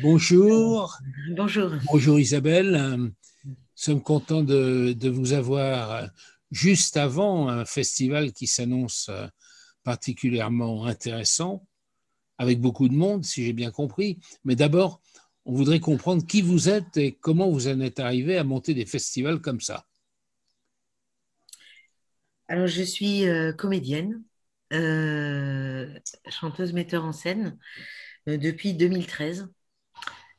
Bonjour. 0.00 0.98
Bonjour. 1.36 1.70
Bonjour 1.90 2.18
Isabelle. 2.18 2.96
Nous 3.44 3.54
sommes 3.74 4.02
contents 4.02 4.42
de, 4.42 4.94
de, 4.96 5.10
vous 5.10 5.32
avoir 5.34 6.08
juste 6.50 6.96
avant 6.96 7.48
un 7.48 7.64
festival 7.64 8.32
qui 8.32 8.46
s'annonce 8.46 9.10
particulièrement 9.84 10.86
intéressant, 10.86 11.66
avec 12.38 12.60
beaucoup 12.60 12.88
de 12.88 12.94
monde, 12.94 13.24
si 13.24 13.44
j'ai 13.44 13.52
bien 13.52 13.70
compris. 13.70 14.18
Mais 14.44 14.56
d'abord, 14.56 15.02
on 15.44 15.54
voudrait 15.54 15.80
comprendre 15.80 16.26
qui 16.26 16.40
vous 16.40 16.68
êtes 16.68 16.96
et 16.96 17.12
comment 17.20 17.50
vous 17.50 17.68
en 17.68 17.80
êtes 17.80 18.00
arrivé 18.00 18.38
à 18.38 18.44
monter 18.44 18.74
des 18.74 18.86
festivals 18.86 19.40
comme 19.40 19.60
ça. 19.60 19.86
Alors, 22.48 22.66
je 22.66 22.82
suis 22.82 23.26
euh, 23.26 23.52
comédienne, 23.52 24.22
euh, 24.72 25.92
chanteuse, 26.28 26.72
metteur 26.72 27.04
en 27.04 27.12
scène 27.12 27.58
euh, 28.28 28.36
depuis 28.36 28.74
2013. 28.74 29.48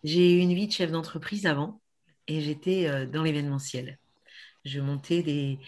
J'ai 0.03 0.33
eu 0.33 0.39
une 0.39 0.53
vie 0.53 0.67
de 0.67 0.71
chef 0.71 0.91
d'entreprise 0.91 1.45
avant 1.45 1.81
et 2.27 2.41
j'étais 2.41 3.07
dans 3.07 3.23
l'événementiel. 3.23 3.97
Je 4.65 4.79
montais 4.79 5.23
des, 5.23 5.59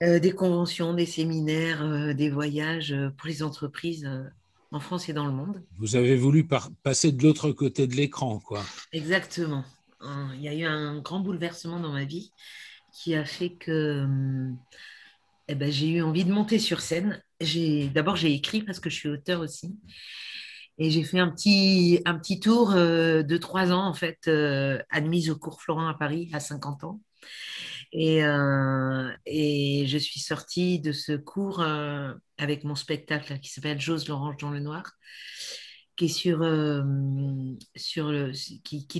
des 0.00 0.32
conventions, 0.32 0.94
des 0.94 1.06
séminaires, 1.06 2.14
des 2.14 2.30
voyages 2.30 2.94
pour 3.16 3.28
les 3.28 3.42
entreprises 3.42 4.08
en 4.70 4.80
France 4.80 5.08
et 5.08 5.12
dans 5.12 5.26
le 5.26 5.32
monde. 5.32 5.62
Vous 5.78 5.96
avez 5.96 6.16
voulu 6.16 6.46
passer 6.82 7.12
de 7.12 7.22
l'autre 7.22 7.52
côté 7.52 7.86
de 7.86 7.94
l'écran, 7.94 8.38
quoi. 8.40 8.62
Exactement. 8.92 9.64
Il 10.34 10.40
y 10.40 10.48
a 10.48 10.54
eu 10.54 10.64
un 10.64 11.00
grand 11.00 11.20
bouleversement 11.20 11.78
dans 11.78 11.92
ma 11.92 12.04
vie 12.04 12.32
qui 12.92 13.14
a 13.14 13.24
fait 13.24 13.50
que 13.50 14.06
eh 15.48 15.54
ben, 15.54 15.70
j'ai 15.70 15.88
eu 15.88 16.02
envie 16.02 16.24
de 16.24 16.32
monter 16.32 16.58
sur 16.58 16.80
scène. 16.80 17.22
D'abord, 17.94 18.16
j'ai 18.16 18.32
écrit 18.32 18.62
parce 18.62 18.80
que 18.80 18.90
je 18.90 18.96
suis 18.96 19.08
auteur 19.08 19.40
aussi. 19.40 19.76
Et 20.78 20.90
j'ai 20.90 21.04
fait 21.04 21.18
un 21.18 21.28
petit, 21.30 22.02
tour 22.40 22.72
euh, 22.72 23.22
de 23.22 23.36
trois 23.36 23.72
ans, 23.72 23.86
en 23.86 23.94
fait, 23.94 24.18
euh, 24.28 24.82
admise 24.90 25.30
au 25.30 25.36
cours 25.36 25.60
Florent 25.62 25.86
à 25.88 25.94
Paris 25.94 26.30
à 26.32 26.40
50 26.40 26.84
ans. 26.84 27.00
Et, 27.92 28.24
euh, 28.24 29.10
et 29.26 29.86
je 29.86 29.98
suis 29.98 30.20
sortie 30.20 30.80
de 30.80 30.92
ce 30.92 31.12
cours 31.12 31.62
avec 32.38 32.64
mon 32.64 32.74
spectacle 32.74 33.38
qui 33.40 33.50
s'appelle 33.50 33.80
J'ose 33.80 34.08
l'orange 34.08 34.38
dans 34.38 34.50
le 34.50 34.60
noir, 34.60 34.92
qui 35.96 36.08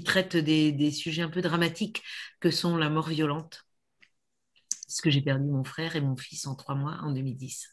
traite 0.05 0.37
des, 0.37 0.91
sujets 0.91 1.23
un 1.23 1.31
peu 1.31 1.41
dramatiques 1.41 2.03
que 2.41 2.51
sont 2.51 2.77
la 2.77 2.91
mort 2.91 3.09
violente 3.09 3.65
parce 4.93 5.01
que 5.01 5.11
j'ai 5.11 5.23
perdu 5.23 5.47
mon 5.47 5.65
frère 5.65 5.97
et 5.97 6.03
mon 6.03 6.17
fils 6.17 6.47
en 6.47 6.55
trois 6.55 6.75
mois 6.75 6.99
en 7.03 7.13
2010 7.13 7.67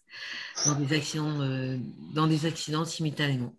dans 0.65 0.75
des 0.75 0.95
accidents, 0.95 1.41
euh, 1.41 1.77
dans 2.13 2.27
des 2.27 2.45
accidents 2.45 2.85
simultanément. 2.85 3.57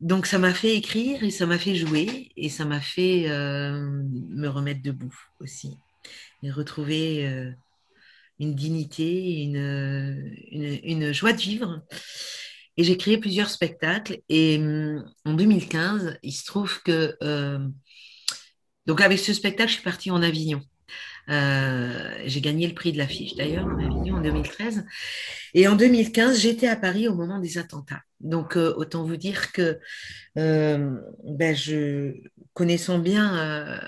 Donc 0.00 0.26
ça 0.26 0.40
m'a 0.40 0.52
fait 0.52 0.74
écrire 0.74 1.22
et 1.22 1.30
ça 1.30 1.46
m'a 1.46 1.56
fait 1.56 1.76
jouer 1.76 2.32
et 2.36 2.48
ça 2.48 2.64
m'a 2.64 2.80
fait 2.80 3.30
euh, 3.30 4.02
me 4.10 4.48
remettre 4.48 4.82
debout 4.82 5.14
aussi 5.38 5.78
et 6.42 6.50
retrouver 6.50 7.28
euh, 7.28 7.52
une 8.40 8.56
dignité, 8.56 9.42
une, 9.44 10.32
une, 10.82 11.12
joie 11.12 11.32
de 11.32 11.40
vivre. 11.40 11.80
Et 12.76 12.82
j'ai 12.82 12.96
créé 12.96 13.18
plusieurs 13.18 13.50
spectacles 13.50 14.18
et 14.28 14.60
en 15.24 15.34
2015, 15.34 16.18
il 16.24 16.32
se 16.32 16.44
trouve 16.44 16.82
que 16.82 17.16
donc 18.86 19.00
avec 19.00 19.20
ce 19.20 19.32
spectacle, 19.32 19.68
je 19.68 19.74
suis 19.74 19.84
partie 19.84 20.10
en 20.10 20.22
Avignon. 20.22 20.60
Euh, 21.28 22.14
j'ai 22.24 22.40
gagné 22.40 22.66
le 22.66 22.74
prix 22.74 22.92
de 22.92 22.98
l'affiche 22.98 23.34
d'ailleurs 23.36 23.66
en 23.66 23.78
Avignon 23.78 24.16
en 24.16 24.20
2013. 24.20 24.84
Et 25.54 25.68
en 25.68 25.76
2015, 25.76 26.40
j'étais 26.40 26.68
à 26.68 26.76
Paris 26.76 27.08
au 27.08 27.14
moment 27.14 27.38
des 27.38 27.58
attentats. 27.58 28.02
Donc 28.20 28.56
euh, 28.56 28.74
autant 28.76 29.04
vous 29.04 29.16
dire 29.16 29.52
que 29.52 29.78
euh, 30.38 30.98
ben, 31.24 31.54
je 31.54 32.14
connaissant 32.54 32.98
bien 32.98 33.80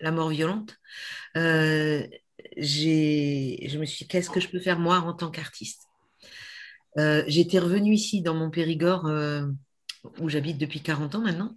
la 0.00 0.10
mort 0.10 0.28
violente, 0.28 0.78
je 1.34 2.08
me 3.78 3.84
suis 3.86 4.04
dit 4.04 4.08
qu'est-ce 4.08 4.30
que 4.30 4.40
je 4.40 4.48
peux 4.48 4.60
faire 4.60 4.78
moi 4.78 4.98
en 4.98 5.14
tant 5.14 5.30
qu'artiste? 5.30 5.82
J'étais 7.26 7.58
revenue 7.58 7.94
ici 7.94 8.22
dans 8.22 8.34
mon 8.34 8.50
Périgord 8.50 9.10
où 10.20 10.28
j'habite 10.28 10.58
depuis 10.58 10.80
40 10.80 11.16
ans 11.16 11.22
maintenant. 11.22 11.56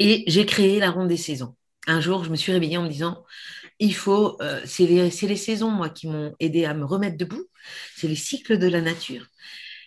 Et 0.00 0.24
j'ai 0.28 0.46
créé 0.46 0.78
la 0.80 0.90
Ronde 0.90 1.08
des 1.08 1.16
Saisons 1.16 1.56
un 1.88 2.00
jour, 2.00 2.24
je 2.24 2.30
me 2.30 2.36
suis 2.36 2.52
réveillée 2.52 2.76
en 2.76 2.84
me 2.84 2.88
disant, 2.88 3.24
il 3.78 3.94
faut, 3.94 4.40
euh, 4.42 4.60
c'est 4.64 4.86
les, 4.86 5.10
les, 5.10 5.36
saisons, 5.36 5.70
moi, 5.70 5.88
qui 5.88 6.08
m'ont 6.08 6.34
aidé 6.40 6.64
à 6.64 6.74
me 6.74 6.84
remettre 6.84 7.16
debout, 7.16 7.44
c'est 7.96 8.08
les 8.08 8.16
cycles 8.16 8.58
de 8.58 8.68
la 8.68 8.80
nature. 8.80 9.26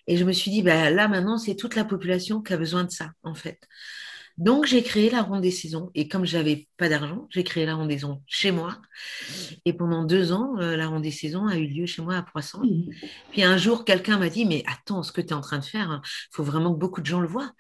Et 0.07 0.17
je 0.17 0.23
me 0.23 0.31
suis 0.31 0.51
dit, 0.51 0.61
bah, 0.61 0.89
là, 0.89 1.07
maintenant, 1.07 1.37
c'est 1.37 1.55
toute 1.55 1.75
la 1.75 1.85
population 1.85 2.41
qui 2.41 2.53
a 2.53 2.57
besoin 2.57 2.83
de 2.83 2.91
ça, 2.91 3.11
en 3.23 3.35
fait. 3.35 3.59
Donc, 4.37 4.65
j'ai 4.65 4.81
créé 4.81 5.09
la 5.09 5.21
ronde 5.21 5.41
des 5.41 5.51
saisons. 5.51 5.91
Et 5.93 6.07
comme 6.07 6.25
je 6.25 6.37
n'avais 6.37 6.67
pas 6.77 6.89
d'argent, 6.89 7.27
j'ai 7.29 7.43
créé 7.43 7.65
la 7.65 7.75
ronde 7.75 7.89
des 7.89 7.95
saisons 7.95 8.23
chez 8.27 8.51
moi. 8.51 8.81
Et 9.65 9.73
pendant 9.73 10.03
deux 10.03 10.31
ans, 10.31 10.55
euh, 10.59 10.75
la 10.75 10.87
ronde 10.87 11.03
des 11.03 11.11
saisons 11.11 11.47
a 11.47 11.57
eu 11.57 11.67
lieu 11.67 11.85
chez 11.85 12.01
moi 12.01 12.15
à 12.15 12.23
Poisson. 12.23 12.61
Puis 13.31 13.43
un 13.43 13.57
jour, 13.57 13.85
quelqu'un 13.85 14.17
m'a 14.17 14.29
dit, 14.29 14.45
mais 14.45 14.63
attends, 14.67 15.03
ce 15.03 15.11
que 15.11 15.21
tu 15.21 15.27
es 15.27 15.33
en 15.33 15.41
train 15.41 15.59
de 15.59 15.65
faire, 15.65 15.87
il 15.89 15.93
hein, 15.95 16.01
faut 16.31 16.43
vraiment 16.43 16.73
que 16.73 16.79
beaucoup 16.79 17.01
de 17.01 17.05
gens 17.05 17.19
le 17.19 17.27
voient. 17.27 17.51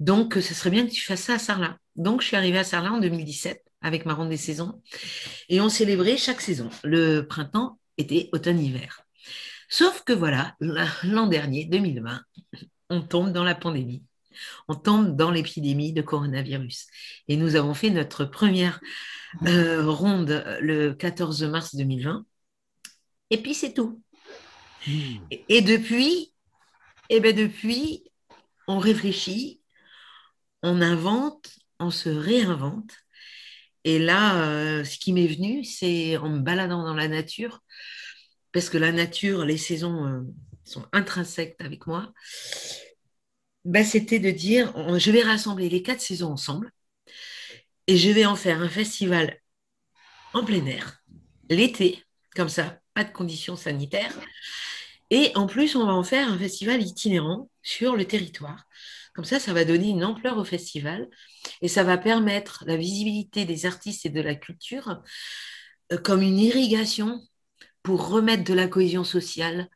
Donc, 0.00 0.34
ce 0.34 0.54
serait 0.54 0.70
bien 0.70 0.86
que 0.86 0.92
tu 0.92 1.04
fasses 1.04 1.22
ça 1.22 1.34
à 1.34 1.38
Sarlat. 1.38 1.76
Donc, 1.96 2.22
je 2.22 2.28
suis 2.28 2.36
arrivée 2.36 2.58
à 2.58 2.64
Sarlat 2.64 2.92
en 2.92 2.98
2017 3.00 3.62
avec 3.86 4.04
ma 4.04 4.14
ronde 4.14 4.30
des 4.30 4.36
saisons. 4.36 4.82
Et 5.48 5.60
on 5.60 5.68
célébrait 5.68 6.16
chaque 6.16 6.40
saison, 6.40 6.68
le 6.82 7.22
printemps, 7.22 7.78
été, 7.96 8.28
automne, 8.32 8.60
hiver. 8.60 9.02
Sauf 9.68 10.02
que 10.02 10.12
voilà, 10.12 10.56
l'an 11.04 11.28
dernier, 11.28 11.64
2020, 11.66 12.20
on 12.90 13.02
tombe 13.02 13.32
dans 13.32 13.44
la 13.44 13.54
pandémie. 13.54 14.02
On 14.68 14.74
tombe 14.74 15.16
dans 15.16 15.30
l'épidémie 15.30 15.92
de 15.92 16.02
coronavirus. 16.02 16.88
Et 17.28 17.36
nous 17.36 17.54
avons 17.54 17.74
fait 17.74 17.90
notre 17.90 18.24
première 18.24 18.80
euh, 19.46 19.88
ronde 19.88 20.44
le 20.60 20.92
14 20.92 21.44
mars 21.44 21.74
2020. 21.74 22.26
Et 23.30 23.38
puis 23.38 23.54
c'est 23.54 23.72
tout. 23.72 24.02
Hmm. 24.86 25.16
Et, 25.30 25.62
depuis, 25.62 26.32
et 27.08 27.16
eh 27.16 27.20
ben 27.20 27.34
depuis, 27.34 28.04
on 28.66 28.78
réfléchit, 28.78 29.60
on 30.62 30.82
invente, 30.82 31.50
on 31.78 31.90
se 31.90 32.08
réinvente. 32.08 32.92
Et 33.86 34.00
là, 34.00 34.42
euh, 34.42 34.82
ce 34.82 34.98
qui 34.98 35.12
m'est 35.12 35.28
venu, 35.28 35.62
c'est 35.62 36.16
en 36.16 36.28
me 36.28 36.40
baladant 36.40 36.82
dans 36.82 36.94
la 36.94 37.06
nature, 37.06 37.62
parce 38.50 38.68
que 38.68 38.78
la 38.78 38.90
nature, 38.90 39.44
les 39.44 39.56
saisons 39.56 40.04
euh, 40.06 40.22
sont 40.64 40.84
intrinsèques 40.92 41.54
avec 41.60 41.86
moi, 41.86 42.12
bah, 43.64 43.84
c'était 43.84 44.18
de 44.18 44.32
dire, 44.32 44.74
je 44.98 45.10
vais 45.12 45.22
rassembler 45.22 45.68
les 45.68 45.82
quatre 45.82 46.00
saisons 46.00 46.32
ensemble, 46.32 46.72
et 47.86 47.96
je 47.96 48.10
vais 48.10 48.26
en 48.26 48.34
faire 48.34 48.60
un 48.60 48.68
festival 48.68 49.38
en 50.32 50.44
plein 50.44 50.66
air, 50.66 51.04
l'été, 51.48 52.02
comme 52.34 52.48
ça, 52.48 52.80
pas 52.92 53.04
de 53.04 53.12
conditions 53.12 53.54
sanitaires. 53.54 54.18
Et 55.10 55.30
en 55.36 55.46
plus, 55.46 55.76
on 55.76 55.86
va 55.86 55.92
en 55.92 56.02
faire 56.02 56.28
un 56.28 56.38
festival 56.38 56.82
itinérant 56.82 57.48
sur 57.62 57.94
le 57.94 58.04
territoire. 58.04 58.66
Comme 59.16 59.24
ça, 59.24 59.40
ça 59.40 59.54
va 59.54 59.64
donner 59.64 59.88
une 59.88 60.04
ampleur 60.04 60.36
au 60.36 60.44
festival 60.44 61.08
et 61.62 61.68
ça 61.68 61.84
va 61.84 61.96
permettre 61.96 62.64
la 62.66 62.76
visibilité 62.76 63.46
des 63.46 63.64
artistes 63.64 64.04
et 64.04 64.10
de 64.10 64.20
la 64.20 64.34
culture 64.34 65.02
euh, 65.90 65.96
comme 65.96 66.20
une 66.20 66.38
irrigation 66.38 67.22
pour 67.82 68.08
remettre 68.08 68.44
de 68.44 68.52
la 68.52 68.68
cohésion 68.68 69.04
sociale 69.04 69.70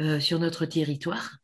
euh, 0.00 0.18
sur 0.18 0.38
notre 0.38 0.64
territoire 0.64 1.36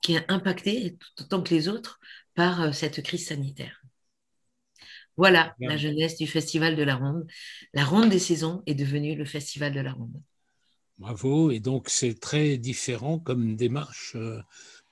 qui 0.00 0.14
est 0.14 0.24
impacté 0.30 0.98
tout 1.00 1.24
autant 1.24 1.42
que 1.42 1.52
les 1.52 1.68
autres 1.68 1.98
par 2.36 2.62
euh, 2.62 2.72
cette 2.72 3.02
crise 3.02 3.26
sanitaire. 3.26 3.82
Voilà 5.16 5.56
la 5.58 5.76
jeunesse 5.76 6.16
du 6.16 6.28
Festival 6.28 6.76
de 6.76 6.84
la 6.84 6.94
Ronde. 6.94 7.26
La 7.74 7.84
Ronde 7.84 8.08
des 8.08 8.20
saisons 8.20 8.62
est 8.66 8.76
devenue 8.76 9.16
le 9.16 9.24
Festival 9.24 9.72
de 9.72 9.80
la 9.80 9.92
Ronde. 9.92 10.22
Bravo. 10.96 11.50
Et 11.50 11.58
donc, 11.58 11.88
c'est 11.88 12.20
très 12.20 12.56
différent 12.56 13.18
comme 13.18 13.56
démarche 13.56 14.16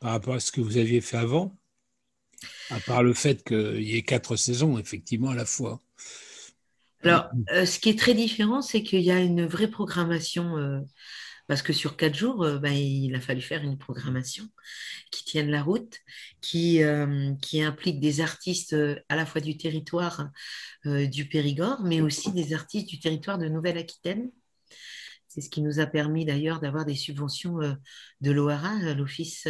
par 0.01 0.11
rapport 0.11 0.35
à 0.35 0.41
ce 0.41 0.51
que 0.51 0.61
vous 0.61 0.77
aviez 0.79 1.01
fait 1.01 1.17
avant? 1.17 1.57
À 2.71 2.81
part 2.81 3.03
le 3.03 3.15
fait 3.15 3.43
qu'il 3.45 3.83
y 3.83 3.97
ait 3.97 4.03
quatre 4.03 4.37
saisons, 4.37 4.79
effectivement, 4.79 5.31
à 5.31 5.35
la 5.35 5.45
fois. 5.47 5.81
Alors, 7.05 7.31
euh, 7.53 7.65
ce 7.65 7.79
qui 7.79 7.91
est 7.91 7.99
très 7.99 8.15
différent, 8.15 8.61
c'est 8.63 8.83
qu'il 8.83 9.03
y 9.03 9.11
a 9.11 9.21
une 9.21 9.47
vraie 9.47 9.69
programmation, 9.69 10.57
euh, 10.59 10.81
parce 11.47 11.63
que 11.63 11.73
sur 11.73 11.97
quatre 11.97 12.17
jours, 12.17 12.43
euh, 12.43 12.59
ben, 12.59 12.73
il 12.73 13.15
a 13.15 13.21
fallu 13.21 13.41
faire 13.41 13.63
une 13.63 13.79
programmation 13.79 14.45
qui 15.13 15.25
tienne 15.25 15.51
la 15.51 15.63
route, 15.63 15.99
qui, 16.41 16.81
qui 17.41 17.63
implique 17.63 18.01
des 18.01 18.21
artistes 18.21 18.77
à 19.09 19.17
la 19.17 19.25
fois 19.25 19.41
du 19.41 19.57
territoire 19.57 20.29
du 20.85 21.27
Périgord, 21.27 21.83
mais 21.83 22.03
aussi 22.03 22.31
des 22.33 22.53
artistes 22.53 22.89
du 22.89 22.99
territoire 22.99 23.39
de 23.39 23.49
Nouvelle-Aquitaine. 23.49 24.31
C'est 25.29 25.41
ce 25.41 25.49
qui 25.49 25.63
nous 25.63 25.81
a 25.81 25.87
permis 25.87 26.27
d'ailleurs 26.27 26.61
d'avoir 26.61 26.85
des 26.85 26.95
subventions 26.95 27.59
de 28.21 28.31
l'OARA, 28.31 28.95
l'Office 28.95 29.49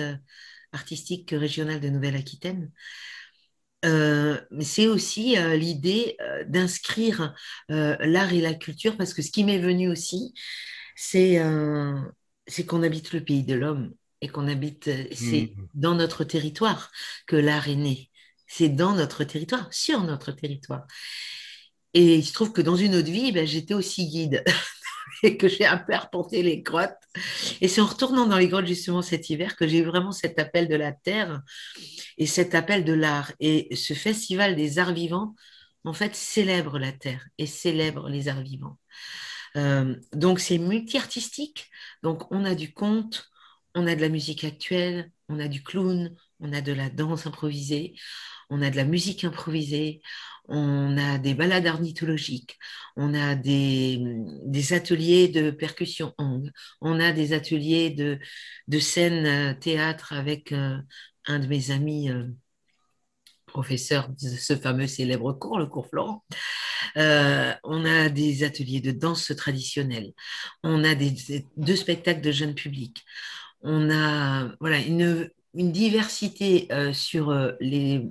artistique 0.72 1.30
régionale 1.30 1.80
de 1.80 1.88
Nouvelle-Aquitaine. 1.88 2.70
Euh, 3.84 4.40
c'est 4.60 4.88
aussi 4.88 5.38
euh, 5.38 5.56
l'idée 5.56 6.16
euh, 6.20 6.44
d'inscrire 6.44 7.34
l'art 7.68 8.32
et 8.32 8.40
la 8.40 8.54
culture, 8.54 8.96
parce 8.96 9.14
que 9.14 9.22
ce 9.22 9.30
qui 9.30 9.44
m'est 9.44 9.58
venu 9.58 9.88
aussi, 9.88 10.34
c'est 10.96 11.40
c'est 12.46 12.64
qu'on 12.64 12.82
habite 12.82 13.12
le 13.12 13.22
pays 13.22 13.44
de 13.44 13.54
l'homme 13.54 13.92
et 14.22 14.28
qu'on 14.28 14.48
habite, 14.48 14.90
c'est 15.12 15.52
mmh. 15.54 15.68
dans 15.74 15.94
notre 15.94 16.24
territoire 16.24 16.90
que 17.26 17.36
l'art 17.36 17.68
est 17.68 17.76
né. 17.76 18.10
c'est 18.46 18.70
dans 18.70 18.94
notre 18.94 19.22
territoire, 19.24 19.72
sur 19.72 20.02
notre 20.02 20.32
territoire. 20.32 20.86
Et 21.94 22.16
il 22.16 22.24
se 22.24 22.32
trouve 22.32 22.52
que 22.52 22.62
dans 22.62 22.76
une 22.76 22.94
autre 22.94 23.10
vie, 23.10 23.32
ben, 23.32 23.46
j'étais 23.46 23.74
aussi 23.74 24.08
guide 24.08 24.42
et 25.22 25.36
que 25.36 25.48
j'ai 25.48 25.66
un 25.66 25.78
peu 25.78 25.92
arpenté 25.92 26.42
les 26.42 26.60
grottes. 26.60 26.90
Et 27.60 27.68
c'est 27.68 27.80
en 27.80 27.86
retournant 27.86 28.26
dans 28.26 28.38
les 28.38 28.48
grottes 28.48 28.66
justement 28.66 29.02
cet 29.02 29.30
hiver 29.30 29.56
que 29.56 29.66
j'ai 29.66 29.78
eu 29.78 29.84
vraiment 29.84 30.12
cet 30.12 30.38
appel 30.38 30.68
de 30.68 30.76
la 30.76 30.92
terre 30.92 31.42
et 32.18 32.26
cet 32.26 32.54
appel 32.54 32.84
de 32.84 32.92
l'art. 32.92 33.32
Et 33.40 33.74
ce 33.74 33.94
festival 33.94 34.56
des 34.56 34.78
arts 34.78 34.94
vivants, 34.94 35.34
en 35.84 35.92
fait, 35.92 36.14
célèbre 36.14 36.78
la 36.78 36.92
terre 36.92 37.26
et 37.38 37.46
célèbre 37.46 38.08
les 38.08 38.28
arts 38.28 38.42
vivants. 38.42 38.78
Euh, 39.56 39.96
donc 40.12 40.40
c'est 40.40 40.58
multi-artistique. 40.58 41.70
Donc 42.02 42.30
on 42.30 42.44
a 42.44 42.54
du 42.54 42.72
conte, 42.72 43.30
on 43.74 43.86
a 43.86 43.94
de 43.94 44.00
la 44.00 44.08
musique 44.08 44.44
actuelle, 44.44 45.10
on 45.28 45.38
a 45.40 45.48
du 45.48 45.62
clown, 45.62 46.14
on 46.40 46.52
a 46.52 46.60
de 46.60 46.72
la 46.72 46.90
danse 46.90 47.26
improvisée, 47.26 47.94
on 48.50 48.62
a 48.62 48.70
de 48.70 48.76
la 48.76 48.84
musique 48.84 49.24
improvisée, 49.24 50.02
on 50.48 50.96
a 50.96 51.18
des 51.18 51.34
balades 51.34 51.66
ornithologiques, 51.66 52.58
on 52.96 53.14
a 53.14 53.34
des, 53.34 54.00
ateliers 54.72 55.28
de 55.28 55.50
percussion 55.50 56.14
on 56.80 57.00
a 57.00 57.12
des 57.12 57.32
ateliers 57.32 57.90
de, 57.90 58.78
scène 58.80 59.26
euh, 59.26 59.54
théâtre 59.54 60.12
avec 60.12 60.52
euh, 60.52 60.78
un 61.26 61.38
de 61.38 61.46
mes 61.46 61.70
amis 61.70 62.10
euh, 62.10 62.24
professeur 63.46 64.08
de 64.08 64.28
ce 64.28 64.56
fameux 64.56 64.86
célèbre 64.86 65.32
cours, 65.32 65.58
le 65.58 65.66
cours 65.66 65.86
Florent. 65.88 66.24
on 66.96 67.84
a 67.84 68.08
des 68.08 68.44
ateliers 68.44 68.80
de 68.80 68.92
danse 68.92 69.32
traditionnelle, 69.36 70.12
on 70.62 70.84
a 70.84 70.94
des, 70.94 71.46
deux 71.56 71.76
spectacles 71.76 72.20
de 72.20 72.32
jeunes 72.32 72.54
publics, 72.54 73.04
on 73.62 73.90
a 73.90 74.54
voilà, 74.60 74.78
une 74.78 75.30
diversité 75.54 76.68
sur 76.92 77.32
les 77.60 78.04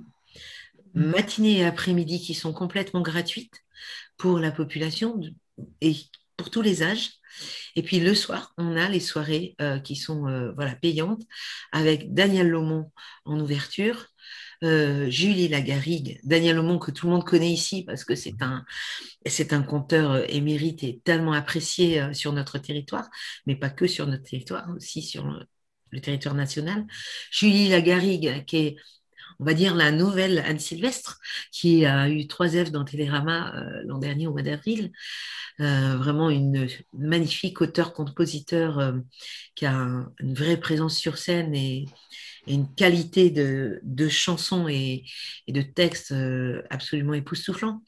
matinées 0.94 1.58
et 1.58 1.64
après-midi 1.64 2.20
qui 2.20 2.34
sont 2.34 2.52
complètement 2.52 3.00
gratuites 3.00 3.62
pour 4.16 4.38
la 4.38 4.50
population 4.50 5.20
et 5.80 5.96
pour 6.36 6.50
tous 6.50 6.62
les 6.62 6.82
âges. 6.82 7.10
Et 7.76 7.82
puis 7.82 8.00
le 8.00 8.14
soir, 8.14 8.54
on 8.58 8.76
a 8.76 8.88
les 8.88 9.00
soirées 9.00 9.54
euh, 9.60 9.78
qui 9.78 9.96
sont 9.96 10.26
euh, 10.28 10.52
voilà, 10.52 10.74
payantes 10.74 11.22
avec 11.72 12.12
Daniel 12.14 12.48
Lomont 12.48 12.90
en 13.24 13.38
ouverture, 13.38 14.06
euh, 14.64 15.08
Julie 15.10 15.48
Lagarigue, 15.48 16.20
Daniel 16.24 16.56
Lomont 16.56 16.78
que 16.78 16.90
tout 16.90 17.06
le 17.06 17.12
monde 17.12 17.24
connaît 17.24 17.52
ici 17.52 17.84
parce 17.84 18.04
que 18.04 18.14
c'est 18.14 18.42
un, 18.42 18.64
c'est 19.26 19.52
un 19.52 19.62
conteur 19.62 20.28
émérite 20.32 20.82
et 20.84 21.00
tellement 21.04 21.32
apprécié 21.32 22.12
sur 22.14 22.32
notre 22.32 22.58
territoire, 22.58 23.08
mais 23.46 23.56
pas 23.56 23.70
que 23.70 23.86
sur 23.86 24.06
notre 24.06 24.24
territoire, 24.24 24.68
aussi 24.74 25.02
sur 25.02 25.24
le, 25.26 25.44
le 25.90 26.00
territoire 26.00 26.34
national. 26.34 26.86
Julie 27.30 27.68
Lagarigue 27.68 28.44
qui 28.46 28.56
est 28.56 28.76
on 29.40 29.44
va 29.44 29.54
dire, 29.54 29.74
la 29.74 29.92
nouvelle 29.92 30.40
Anne 30.40 30.58
Sylvestre, 30.58 31.20
qui 31.52 31.84
a 31.86 32.08
eu 32.08 32.26
trois 32.26 32.48
F 32.48 32.70
dans 32.70 32.84
Télérama 32.84 33.54
euh, 33.54 33.82
l'an 33.84 33.98
dernier 33.98 34.26
au 34.26 34.32
mois 34.32 34.42
d'avril. 34.42 34.92
Euh, 35.60 35.96
vraiment 35.96 36.30
une 36.30 36.68
magnifique 36.92 37.60
auteur-compositeur 37.60 38.78
euh, 38.78 38.92
qui 39.54 39.66
a 39.66 39.72
une 40.20 40.34
vraie 40.34 40.56
présence 40.56 40.96
sur 40.96 41.18
scène 41.18 41.54
et, 41.54 41.86
une 42.46 42.72
qualité 42.74 43.28
de, 43.30 44.08
chansons 44.08 44.68
et, 44.68 45.04
de 45.48 45.60
textes 45.60 46.14
absolument 46.70 47.12
époustouflants. 47.12 47.82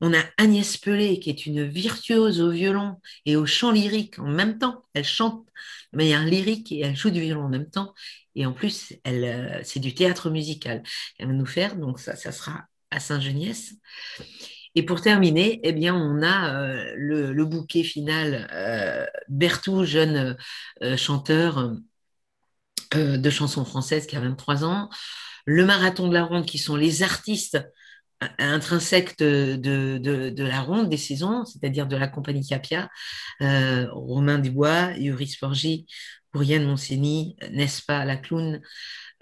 On 0.00 0.12
a 0.12 0.22
Agnès 0.36 0.76
Pelé, 0.76 1.18
qui 1.18 1.30
est 1.30 1.46
une 1.46 1.64
virtuose 1.64 2.40
au 2.40 2.50
violon 2.50 2.96
et 3.24 3.36
au 3.36 3.46
chant 3.46 3.72
lyrique 3.72 4.18
en 4.18 4.28
même 4.28 4.58
temps. 4.58 4.84
Elle 4.94 5.04
chante 5.04 5.46
de 5.92 5.98
manière 5.98 6.24
lyrique 6.24 6.72
et 6.72 6.80
elle 6.80 6.96
joue 6.96 7.10
du 7.10 7.20
violon 7.20 7.44
en 7.44 7.48
même 7.48 7.70
temps. 7.70 7.94
Et 8.34 8.44
en 8.46 8.52
plus, 8.52 8.92
elle, 9.04 9.24
euh, 9.24 9.60
c'est 9.64 9.80
du 9.80 9.94
théâtre 9.94 10.30
musical. 10.30 10.82
Elle 11.18 11.28
va 11.28 11.32
nous 11.32 11.46
faire, 11.46 11.76
donc 11.76 11.98
ça, 11.98 12.14
ça 12.16 12.32
sera 12.32 12.66
à 12.90 13.00
Saint-Geniès. 13.00 13.74
Et 14.74 14.82
pour 14.82 15.00
terminer, 15.00 15.58
eh 15.62 15.72
bien, 15.72 15.94
on 15.94 16.22
a 16.22 16.54
euh, 16.54 16.94
le, 16.96 17.44
bouquet 17.46 17.82
final 17.82 18.46
euh, 18.52 19.06
Bertou, 19.28 19.84
jeune 19.84 20.36
chanteur 20.96 21.72
de 22.94 23.30
chansons 23.30 23.64
françaises 23.64 24.06
qui 24.06 24.16
a 24.16 24.20
23 24.20 24.64
ans, 24.64 24.90
le 25.46 25.64
marathon 25.64 26.08
de 26.08 26.14
la 26.14 26.24
ronde 26.24 26.44
qui 26.44 26.58
sont 26.58 26.76
les 26.76 27.02
artistes 27.02 27.58
intrinsèques 28.38 29.18
de, 29.18 30.42
la 30.42 30.60
ronde 30.60 30.88
des 30.88 30.96
saisons, 30.96 31.44
c'est-à-dire 31.44 31.86
de 31.86 31.96
la 31.96 32.08
compagnie 32.08 32.46
Capia, 32.46 32.88
Romain 33.40 34.38
Dubois, 34.38 34.92
Yuri 34.98 35.28
Sporgi, 35.28 35.86
Yann 36.34 36.64
Monsigny, 36.64 37.36
n'est-ce 37.50 37.82
pas, 37.82 38.04
la 38.04 38.16
clown, 38.16 38.60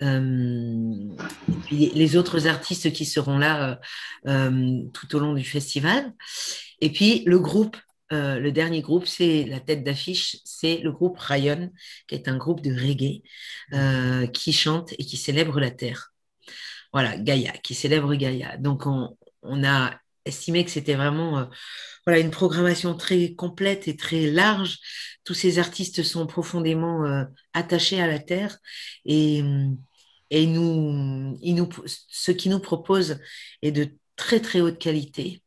euh, 0.03 1.17
et 1.71 1.91
les 1.95 2.17
autres 2.17 2.47
artistes 2.47 2.93
qui 2.93 3.05
seront 3.05 3.39
là 3.39 3.81
euh, 4.27 4.31
euh, 4.31 4.83
tout 4.93 5.15
au 5.15 5.19
long 5.21 5.35
du 5.35 5.45
festival. 5.45 6.13
Et 6.81 6.91
puis 6.91 7.23
le 7.27 7.39
groupe, 7.39 7.77
le 8.11 8.51
dernier 8.51 8.81
groupe, 8.81 9.07
c'est 9.09 9.45
la 9.45 9.59
tête 9.59 9.83
d'affiche, 9.83 10.37
c'est 10.45 10.79
le 10.79 10.93
groupe 10.93 11.19
Ryan, 11.19 11.71
qui 12.07 12.15
est 12.15 12.29
un 12.29 12.37
groupe 12.37 12.61
de 12.61 12.73
reggae 12.73 13.23
qui 14.33 14.53
chante 14.53 14.93
et 14.93 15.05
qui 15.05 15.17
célèbre 15.17 15.59
la 15.59 15.73
terre. 15.73 16.14
Voilà, 16.95 17.19
Gaïa, 17.19 17.53
qui 17.53 17.75
célèbre 17.75 18.15
Gaïa. 18.15 18.57
Donc 18.57 18.87
on, 18.87 19.65
a 19.65 19.99
estimé 20.25 20.65
que 20.65 20.71
c'était 20.71 20.95
vraiment 20.95 21.49
voilà, 22.07 22.21
une 22.21 22.31
programmation 22.31 22.97
très 22.97 23.35
complète 23.35 23.89
et 23.89 23.97
très 23.97 24.31
large. 24.31 24.79
Tous 25.25 25.35
ces 25.35 25.59
artistes 25.59 26.05
sont 26.05 26.27
profondément 26.29 27.05
euh, 27.05 27.25
attachés 27.53 28.01
à 28.01 28.07
la 28.07 28.21
terre 28.21 28.59
et, 29.05 29.43
nous, 30.33 31.37
ce 32.09 32.31
qu'ils 32.31 32.53
nous 32.53 32.61
proposent 32.61 33.19
est 33.63 33.73
de 33.73 33.89
très 34.17 34.41
très 34.41 34.61
haute 34.61 34.79
qualité. 34.79 35.43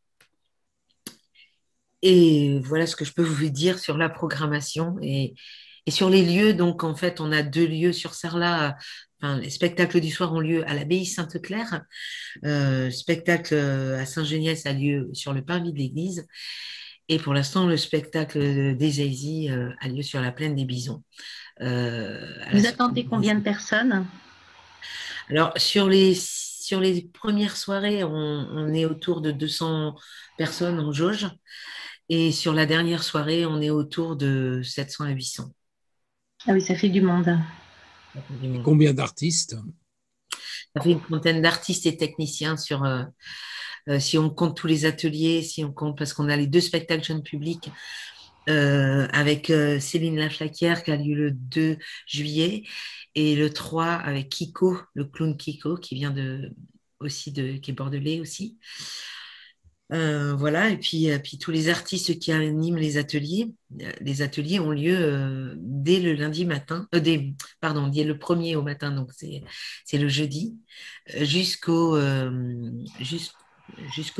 Et 2.02 2.60
voilà 2.60 2.88
ce 2.88 2.96
que 2.98 3.06
je 3.06 3.14
peux 3.14 3.24
vous 3.24 3.50
dire 3.50 3.80
sur 3.80 3.98
la 3.98 4.10
programmation 4.10 4.98
et, 5.02 5.36
et 5.86 5.92
sur 5.92 6.10
les 6.10 6.24
lieux. 6.24 6.54
Donc 6.54 6.84
en 6.84 6.96
fait, 6.96 7.22
on 7.22 7.32
a 7.32 7.42
deux 7.42 7.66
lieux 7.66 7.94
sur 7.94 8.14
Sarlat 8.14 8.76
les 9.22 9.50
spectacles 9.50 10.00
du 10.00 10.12
soir 10.12 10.34
ont 10.34 10.40
lieu 10.40 10.68
à 10.69 10.74
l'abbaye 10.74 11.06
Sainte-Claire. 11.06 11.81
Euh, 12.46 12.90
spectacle 12.92 13.56
à 13.56 14.06
Saint-Geniès 14.06 14.66
a 14.66 14.74
lieu 14.74 15.10
sur 15.14 15.34
le 15.34 15.44
parvis 15.44 15.74
de 15.74 15.78
l'église. 15.78 16.28
Et 17.10 17.19
pour 17.19 17.34
l'instant, 17.34 17.68
le 17.68 17.78
spectacle 17.78 18.75
des 18.75 19.02
Aisies 19.02 19.50
euh, 19.50 19.72
a 19.80 19.88
lieu 19.88 20.04
sur 20.04 20.19
la 20.19 20.31
plaine 20.31 20.56
des 20.56 20.66
Bisons. 20.66 21.04
Euh, 21.62 22.19
Vous 22.52 22.68
attendez 22.68 23.06
combien 23.06 23.36
de 23.36 23.42
personnes? 23.42 24.06
Alors, 25.30 25.54
sur 25.58 25.88
les, 25.88 26.16
sur 26.16 26.81
les 26.81 27.04
premières 27.14 27.56
soirées, 27.56 28.04
on, 28.04 28.10
on, 28.12 28.74
est 28.74 28.86
autour 28.86 29.21
de 29.21 29.31
200 29.31 29.95
personnes 30.38 30.80
en 30.80 30.92
jauge. 30.92 31.28
Et 32.09 32.31
sur 32.31 32.54
la 32.54 32.66
dernière 32.66 33.04
soirée, 33.04 33.45
on 33.45 33.62
est 33.62 33.69
autour 33.69 34.16
de 34.16 34.62
700 34.64 35.06
à 35.06 35.09
800. 35.09 35.52
Ah 36.45 36.54
oui, 36.54 36.62
ça 36.62 36.76
fait 36.76 36.90
du 36.90 37.02
monde. 37.02 37.38
Combien 38.64 38.94
d'artistes? 38.94 39.56
Ça 40.76 40.81
fait 40.81 40.92
une 40.92 41.02
trentaine 41.02 41.42
d'artistes 41.42 41.86
et 41.86 41.97
techniciens 41.97 42.57
sur. 42.57 42.83
Euh, 42.83 43.04
euh, 43.90 44.00
si 44.00 44.18
on 44.18 44.30
compte 44.30 44.57
tous 44.57 44.68
les 44.68 44.86
ateliers, 44.86 45.42
si 45.42 45.64
on 45.64 45.71
compte 45.71 45.97
parce 45.97 46.14
qu'on 46.14 46.28
a 46.28 46.36
les 46.36 46.47
deux 46.47 46.59
spectacles 46.59 47.06
jeunes 47.06 47.24
publics 47.24 47.71
euh, 48.50 49.07
avec 49.14 49.47
Céline 49.80 50.18
Laflaquière 50.18 50.83
qui 50.83 50.92
a 50.92 50.97
lieu 50.97 51.16
le 51.16 51.31
2 51.31 51.78
juillet 52.06 52.64
et 53.16 53.36
le 53.36 53.50
3 53.50 53.86
avec 53.86 54.28
Kiko, 54.28 54.78
le 54.94 55.06
clown 55.06 55.38
Kiko 55.38 55.78
qui 55.78 55.95
vient 55.95 56.12
de 56.12 56.52
aussi 57.00 57.31
de 57.31 57.54
qui 57.54 57.71
est 57.71 57.74
bordelais 57.74 58.19
aussi. 58.19 58.57
Euh, 59.94 60.36
voilà, 60.36 60.70
et 60.70 60.78
puis, 60.78 61.10
euh, 61.10 61.18
puis 61.18 61.38
tous 61.38 61.52
les 61.52 61.70
artistes 61.70 62.20
qui 62.20 62.34
animent 62.34 62.76
les 62.76 62.98
ateliers, 62.98 63.54
euh, 63.82 63.90
les 64.02 64.22
ateliers 64.22 64.60
ont 64.60 64.72
lieu 64.72 65.56
dès 65.58 66.02
le 66.02 66.14
lundi 66.14 66.46
matin, 66.46 66.90
pardon, 67.62 67.88
dès 67.88 68.04
le 68.04 68.20
premier 68.20 68.58
au 68.58 68.64
matin, 68.64 68.92
donc 68.92 69.12
c'est 69.14 69.98
le 69.98 70.10
jeudi, 70.10 70.58
jusqu'au 71.08 71.98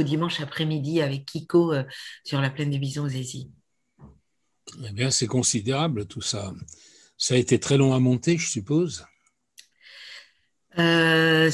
dimanche 0.04 0.40
après-midi 0.40 1.02
avec 1.02 1.26
Kiko 1.26 1.74
sur 2.24 2.40
la 2.40 2.50
plaine 2.50 2.70
des 2.70 2.80
Bisons 2.80 3.06
aux 3.06 3.10
Eh 4.86 4.92
bien, 4.94 5.12
c'est 5.12 5.28
considérable 5.28 6.06
tout 6.06 6.22
ça. 6.22 6.54
Ça 7.18 7.34
a 7.34 7.38
été 7.38 7.60
très 7.60 7.78
long 7.78 7.94
à 7.94 8.00
monter, 8.00 8.38
je 8.38 8.48
suppose? 8.48 9.06
Euh, 10.79 11.50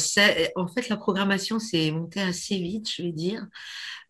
en 0.56 0.68
fait, 0.68 0.90
la 0.90 0.98
programmation 0.98 1.60
s'est 1.60 1.92
montée 1.92 2.22
assez 2.22 2.58
vite, 2.58 2.90
je 2.92 3.04
vais 3.04 3.12
dire. 3.12 3.46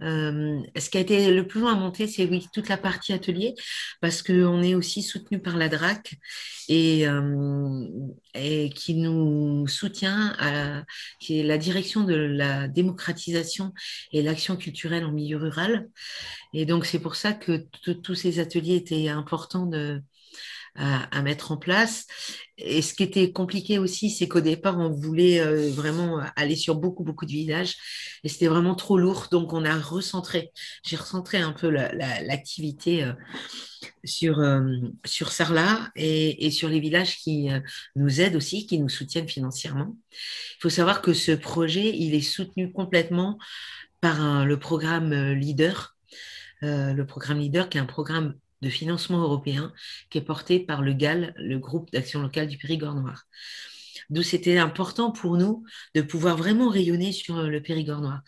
Euh, 0.01 0.60
ce 0.77 0.89
qui 0.89 0.98
a 0.98 1.01
été 1.01 1.32
le 1.32 1.48
plus 1.48 1.62
long 1.62 1.67
à 1.67 1.75
monter, 1.75 2.08
c'est 2.08 2.25
oui, 2.25 2.48
toute 2.51 2.67
la 2.67 2.77
partie 2.77 3.13
atelier, 3.13 3.53
parce 4.01 4.22
qu'on 4.24 4.62
est 4.62 4.75
aussi 4.75 5.03
soutenu 5.03 5.39
par 5.39 5.55
la 5.55 5.70
DRAC 5.70 6.15
et, 6.67 7.08
euh, 7.08 7.88
et 8.34 8.70
qui 8.72 8.96
nous 8.96 9.67
soutient, 9.67 10.36
à, 10.39 10.84
qui 11.20 11.39
est 11.39 11.43
la 11.43 11.58
direction 11.58 12.03
de 12.03 12.15
la 12.15 12.67
démocratisation 12.67 13.74
et 14.12 14.22
l'action 14.24 14.58
culturelle 14.58 15.05
en 15.05 15.12
milieu 15.12 15.38
rural. 15.38 15.89
Et 16.53 16.65
donc, 16.65 16.86
c'est 16.86 17.00
pour 17.00 17.15
ça 17.15 17.34
que 17.34 17.65
tous 18.01 18.15
ces 18.15 18.39
ateliers 18.39 18.75
étaient 18.75 19.10
importants 19.10 19.67
de, 19.67 20.01
à, 20.75 21.22
mettre 21.22 21.51
en 21.51 21.58
place. 21.58 22.06
Et 22.58 22.82
ce 22.82 22.94
qui 22.94 23.03
était 23.03 23.32
compliqué 23.32 23.77
aussi, 23.77 24.10
c'est 24.10 24.27
qu'au 24.27 24.42
départ, 24.42 24.77
on 24.80 24.89
voulait 24.89 25.39
euh, 25.39 25.70
vraiment 25.72 26.22
aller 26.36 26.56
sur 26.56 26.75
beaucoup, 26.75 27.03
beaucoup 27.03 27.25
de 27.25 27.32
villages. 27.32 27.75
Et 28.24 28.30
c'était 28.30 28.48
vraiment 28.48 28.75
trop 28.75 28.98
lourd. 28.98 29.27
Donc, 29.32 29.53
on 29.53 29.65
a 29.65 29.77
recentré. 29.77 30.51
J'ai 30.84 30.96
recentré 30.96 31.39
un 31.39 31.51
peu 31.51 31.70
l'activité 31.70 33.03
euh, 33.03 33.13
sur, 34.03 34.39
euh, 34.39 34.63
sur 35.06 35.32
Sarlat 35.32 35.92
et, 35.96 36.46
et, 36.46 36.51
sur 36.51 36.70
les 36.70 36.80
villages 36.80 37.18
qui 37.18 37.50
nous 37.96 38.22
aident 38.22 38.36
aussi, 38.36 38.65
qui 38.65 38.80
nous 38.80 38.89
soutiennent 38.89 39.30
financièrement. 39.30 39.96
Il 40.12 40.62
faut 40.62 40.70
savoir 40.70 41.01
que 41.01 41.13
ce 41.13 41.32
projet, 41.32 41.96
il 41.96 42.15
est 42.15 42.22
soutenu 42.22 42.72
complètement 42.72 43.38
par 44.01 44.46
le 44.46 44.60
programme 44.60 45.13
Leader. 45.34 45.96
le 46.62 47.03
programme 47.03 47.39
Leader, 47.39 47.70
qui 47.70 47.77
est 47.77 47.82
un 47.82 47.86
programme 47.86 48.36
de 48.63 48.70
financement 48.70 49.22
européen 49.22 49.74
qui 50.10 50.17
est 50.17 50.22
porté 50.22 50.60
par 50.60 50.82
le 50.82 50.93
GAL, 50.93 51.34
le 51.38 51.60
groupe 51.60 51.91
d'action 51.91 52.22
locale 52.22 52.48
du 52.48 52.58
Périgord 52.58 52.96
noir. 52.96 53.25
D'où 54.10 54.24
c'était 54.24 54.58
important 54.58 55.12
pour 55.12 55.38
nous 55.38 55.63
de 55.96 56.01
pouvoir 56.01 56.38
vraiment 56.38 56.70
rayonner 56.70 57.12
sur 57.12 57.43
le 57.43 57.62
Périgord 57.62 58.01
noir. 58.01 58.22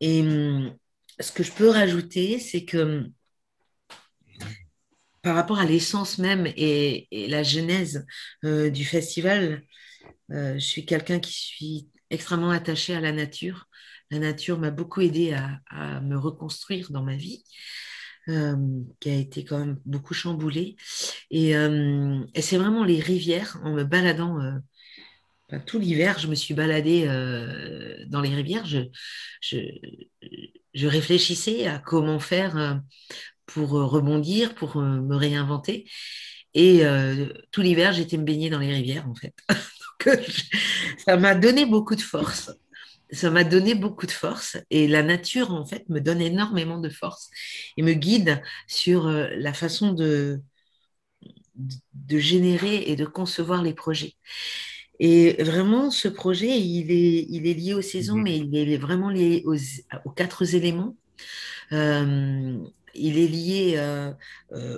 Et 0.00 0.20
hum, 0.22 0.74
ce 1.20 1.32
que 1.32 1.42
je 1.42 1.52
peux 1.52 1.70
rajouter, 1.70 2.38
c'est 2.38 2.64
que 2.64 2.78
hum, 2.78 3.12
par 5.22 5.34
rapport 5.34 5.58
à 5.58 5.64
l'essence 5.64 6.18
même 6.18 6.46
et, 6.56 7.08
la 7.28 7.42
genèse 7.42 8.06
euh, 8.44 8.70
du 8.70 8.84
festival, 8.84 9.62
euh, 10.30 10.54
je 10.54 10.58
suis 10.58 10.86
quelqu'un 10.86 11.20
qui 11.20 11.32
suis 11.32 11.88
extrêmement 12.10 12.50
attaché 12.50 12.94
à 12.94 13.00
la 13.00 13.12
nature. 13.12 13.68
La 14.10 14.18
nature 14.18 14.58
m'a 14.58 14.70
beaucoup 14.70 15.00
aidé 15.00 15.34
à, 15.70 16.00
me 16.00 16.16
reconstruire 16.16 16.90
dans 16.90 17.02
ma 17.02 17.16
vie. 17.16 17.44
Euh, 18.28 18.56
qui 19.00 19.08
a 19.08 19.14
été 19.14 19.42
quand 19.42 19.58
même 19.58 19.80
beaucoup 19.86 20.12
chamboulée. 20.12 20.76
Et, 21.30 21.56
euh, 21.56 22.20
c'est 22.38 22.58
vraiment 22.58 22.84
les 22.84 23.00
rivières, 23.00 23.58
en 23.64 23.72
me 23.72 23.84
baladant 23.84 24.38
euh, 24.42 25.58
tout 25.64 25.78
l'hiver, 25.78 26.18
je 26.18 26.26
me 26.26 26.34
suis 26.34 26.52
baladée 26.52 27.06
dans 28.06 28.20
les 28.20 28.34
rivières. 28.34 28.66
Je, 28.66 28.82
réfléchissais 30.86 31.66
à 31.66 31.78
comment 31.78 32.18
faire 32.18 32.82
pour 33.46 33.70
rebondir, 33.70 34.54
pour 34.54 34.76
me 34.76 35.16
réinventer. 35.16 35.88
Et 36.52 36.82
tout 37.50 37.62
l'hiver, 37.62 37.94
j'étais 37.94 38.18
me 38.18 38.24
baigner 38.24 38.50
dans 38.50 38.58
les 38.58 38.74
rivières, 38.74 39.08
en 39.08 39.14
fait. 39.14 39.32
Donc, 40.04 40.18
ça 40.98 41.16
m'a 41.16 41.34
donné 41.34 41.64
beaucoup 41.64 41.94
de 41.94 42.02
force 42.02 42.50
ça 43.10 43.30
m'a 43.30 43.44
donné 43.44 43.74
beaucoup 43.74 44.06
de 44.06 44.10
force 44.10 44.58
et 44.70 44.86
la 44.88 45.02
nature, 45.02 45.52
en 45.52 45.64
fait, 45.64 45.88
me 45.88 46.00
donne 46.00 46.20
énormément 46.20 46.78
de 46.78 46.88
force 46.88 47.30
et 47.76 47.82
me 47.82 47.92
guide 47.92 48.42
sur 48.66 49.06
euh, 49.06 49.28
la 49.36 49.52
façon 49.54 49.92
de, 49.92 50.40
de 51.94 52.18
générer 52.18 52.82
et 52.86 52.96
de 52.96 53.06
concevoir 53.06 53.62
les 53.62 53.74
projets. 53.74 54.14
Et 55.00 55.42
vraiment, 55.42 55.90
ce 55.90 56.08
projet, 56.08 56.58
il 56.60 56.90
est, 56.90 57.26
il 57.30 57.46
est 57.46 57.54
lié 57.54 57.74
aux 57.74 57.82
saisons, 57.82 58.16
mhm. 58.16 58.22
mais 58.22 58.38
il 58.38 58.72
est 58.72 58.78
vraiment 58.78 59.10
lié 59.10 59.42
aux, 59.46 59.56
aux 60.04 60.10
quatre 60.10 60.54
éléments. 60.54 60.96
Euh, 61.72 62.58
il 62.94 63.18
est 63.18 63.28
lié 63.28 63.74
euh, 63.76 64.12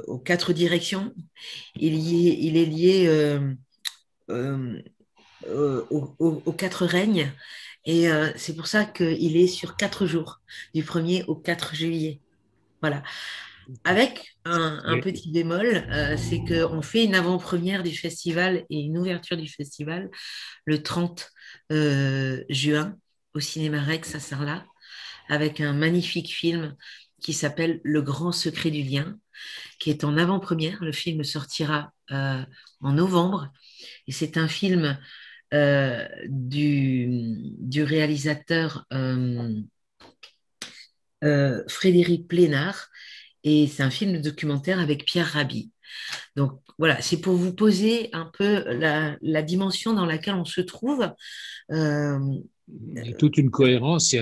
aux 0.07 0.19
quatre 0.19 0.53
directions. 0.53 1.15
Il, 1.77 1.95
il 1.95 2.57
est 2.57 2.67
lié 2.67 3.41
aux, 4.29 6.15
aux, 6.19 6.53
quatre 6.53 6.85
règnes. 6.85 7.33
Et 7.85 8.11
euh, 8.11 8.31
c'est 8.37 8.55
pour 8.55 8.67
ça 8.67 8.85
qu'il 8.85 9.37
est 9.37 9.47
sur 9.47 9.77
quatre 9.77 10.07
jours, 10.07 10.41
du 10.75 10.83
1er 10.83 11.25
au 11.27 11.35
4 11.35 11.75
juillet. 11.75 12.21
Voilà. 12.81 13.03
Avec 13.85 14.37
un, 14.45 14.99
petit 15.01 15.31
bémol, 15.31 15.67
euh, 15.67 16.17
c'est 16.17 16.41
qu'on 16.41 16.83
fait 16.83 17.05
une 17.05 17.15
avant-première 17.15 17.83
du 17.85 17.97
festival 17.97 18.65
et 18.69 18.81
une 18.81 18.99
ouverture 18.99 19.37
du 19.37 19.49
festival 19.49 20.11
le 20.65 20.83
30 20.83 21.31
euh, 21.71 22.43
juin 22.49 22.97
au 23.35 23.41
cinéma 23.41 23.81
Rex 23.81 24.17
à 24.17 24.21
Sarlat, 24.21 24.67
avec 25.29 25.61
un 25.61 25.73
magnifique 25.73 26.35
film 26.35 26.75
qui 27.23 27.33
s'appelle 27.33 27.81
Le 27.85 28.03
grand 28.03 28.33
secret 28.33 28.73
du 28.73 28.83
lien, 28.83 29.17
qui 29.79 29.91
est 29.91 30.03
en 30.03 30.17
avant-première. 30.17 30.83
Le 30.83 30.93
film 30.93 31.23
sortira 31.23 31.93
en 32.11 32.93
novembre. 32.93 33.53
Et 34.09 34.13
c'est 34.13 34.37
un 34.37 34.49
film 34.49 34.99
euh, 35.53 36.07
du, 36.29 37.09
du, 37.59 37.83
réalisateur 37.83 38.87
euh, 38.93 39.61
euh, 41.25 41.63
Frédéric 41.69 42.29
Plénard. 42.29 42.89
Et 43.43 43.67
c'est 43.67 43.83
un 43.83 43.91
film 43.91 44.21
documentaire 44.21 44.79
avec 44.79 45.05
Pierre 45.05 45.27
Rabhi. 45.27 45.73
Donc 46.37 46.61
voilà, 46.79 47.01
c'est 47.03 47.21
pour 47.21 47.35
vous 47.35 47.53
poser 47.53 48.11
un 48.13 48.31
peu 48.33 48.63
la, 48.75 49.17
la, 49.23 49.43
dimension 49.43 49.93
dans 49.93 50.07
laquelle 50.07 50.35
on 50.35 50.45
se 50.45 50.61
trouve. 50.61 51.11
Il 51.71 52.43
y 52.95 53.11
a 53.11 53.13
toute 53.15 53.37
une 53.37 53.51
cohérence. 53.51 54.15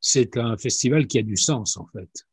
C'est 0.00 0.36
un 0.36 0.56
festival 0.58 1.06
qui 1.06 1.18
a 1.18 1.22
du 1.22 1.36
sens, 1.36 1.76
en 1.76 1.86
fait. 1.86 2.26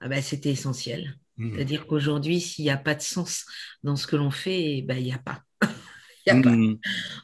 Ah 0.00 0.08
ben, 0.08 0.22
C'était 0.22 0.50
essentiel. 0.50 1.16
Mmh. 1.38 1.54
C'est-à-dire 1.54 1.86
qu'aujourd'hui, 1.86 2.40
s'il 2.40 2.64
n'y 2.64 2.70
a 2.70 2.76
pas 2.76 2.94
de 2.94 3.02
sens 3.02 3.46
dans 3.82 3.96
ce 3.96 4.06
que 4.06 4.16
l'on 4.16 4.30
fait, 4.30 4.82
ben, 4.82 4.98
il 4.98 5.04
n'y 5.04 5.12
a 5.12 5.18
pas. 5.18 5.42
Hmm. 6.34 6.74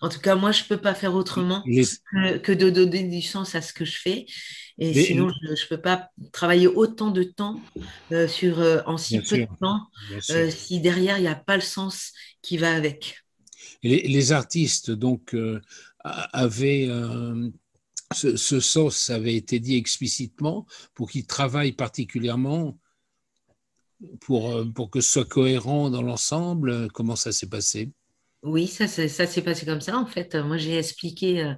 En 0.00 0.08
tout 0.08 0.20
cas, 0.20 0.36
moi, 0.36 0.52
je 0.52 0.62
ne 0.62 0.68
peux 0.68 0.76
pas 0.76 0.94
faire 0.94 1.14
autrement 1.14 1.62
que, 1.64 2.52
de 2.52 2.70
donner 2.70 3.02
du 3.02 3.22
sens 3.22 3.54
à 3.54 3.62
ce 3.62 3.72
que 3.72 3.84
je 3.84 3.98
fais. 3.98 4.26
Et 4.78 4.94
sinon, 4.94 5.28
je 5.42 5.50
ne 5.50 5.68
peux 5.68 5.80
pas 5.80 6.08
travailler 6.32 6.68
autant 6.68 7.10
de 7.10 7.24
temps 7.24 7.60
euh, 8.12 8.28
sur, 8.28 8.60
euh, 8.60 8.80
en 8.86 8.96
si 8.96 9.18
peu 9.20 9.38
de 9.38 9.46
temps 9.60 9.80
euh, 10.30 10.50
si 10.50 10.80
derrière, 10.80 11.18
il 11.18 11.22
n'y 11.22 11.28
a 11.28 11.34
pas 11.34 11.56
le 11.56 11.62
sens 11.62 12.12
qui 12.42 12.56
va 12.56 12.74
avec. 12.74 13.18
les, 13.82 14.32
artistes, 14.32 14.90
donc, 14.90 15.36
avaient. 16.04 16.88
Ce, 18.14 18.36
ce, 18.36 18.60
sens 18.60 19.08
avait 19.08 19.36
été 19.36 19.58
dit 19.58 19.74
explicitement 19.74 20.66
pour 20.92 21.10
qu'ils 21.10 21.26
travaillent 21.26 21.72
particulièrement 21.72 22.78
pour, 24.20 24.70
pour 24.74 24.90
que 24.90 25.00
ce 25.00 25.12
soit 25.12 25.24
cohérent 25.24 25.88
dans 25.88 26.02
l'ensemble. 26.02 26.88
Comment 26.92 27.16
ça 27.16 27.32
s'est 27.32 27.48
passé? 27.48 27.90
Oui, 28.42 28.66
ça, 28.66 28.88
ça 28.88 29.26
s'est 29.26 29.42
passé 29.42 29.64
comme 29.66 29.80
ça, 29.80 29.96
en 29.96 30.06
fait. 30.06 30.34
Moi, 30.34 30.56
j'ai 30.56 30.76
expliqué, 30.76 31.44
euh, 31.44 31.54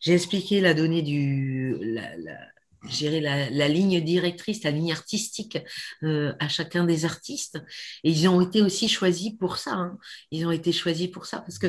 j'ai 0.00 0.14
expliqué 0.14 0.60
la 0.60 0.74
donnée 0.74 1.02
du, 1.02 1.76
la, 1.80 2.16
la, 2.16 3.50
la, 3.50 3.68
ligne 3.68 4.00
directrice, 4.00 4.64
la 4.64 4.72
ligne 4.72 4.92
artistique 4.92 5.58
euh, 6.02 6.34
à 6.40 6.48
chacun 6.48 6.84
des 6.84 7.04
artistes. 7.04 7.60
Et 8.02 8.10
ils 8.10 8.28
ont 8.28 8.40
été 8.40 8.60
aussi 8.60 8.88
choisis 8.88 9.32
pour 9.38 9.56
ça. 9.56 9.74
Hein. 9.74 9.98
Ils 10.32 10.46
ont 10.46 10.50
été 10.50 10.72
choisis 10.72 11.08
pour 11.08 11.26
ça 11.26 11.38
parce 11.38 11.58
que 11.58 11.68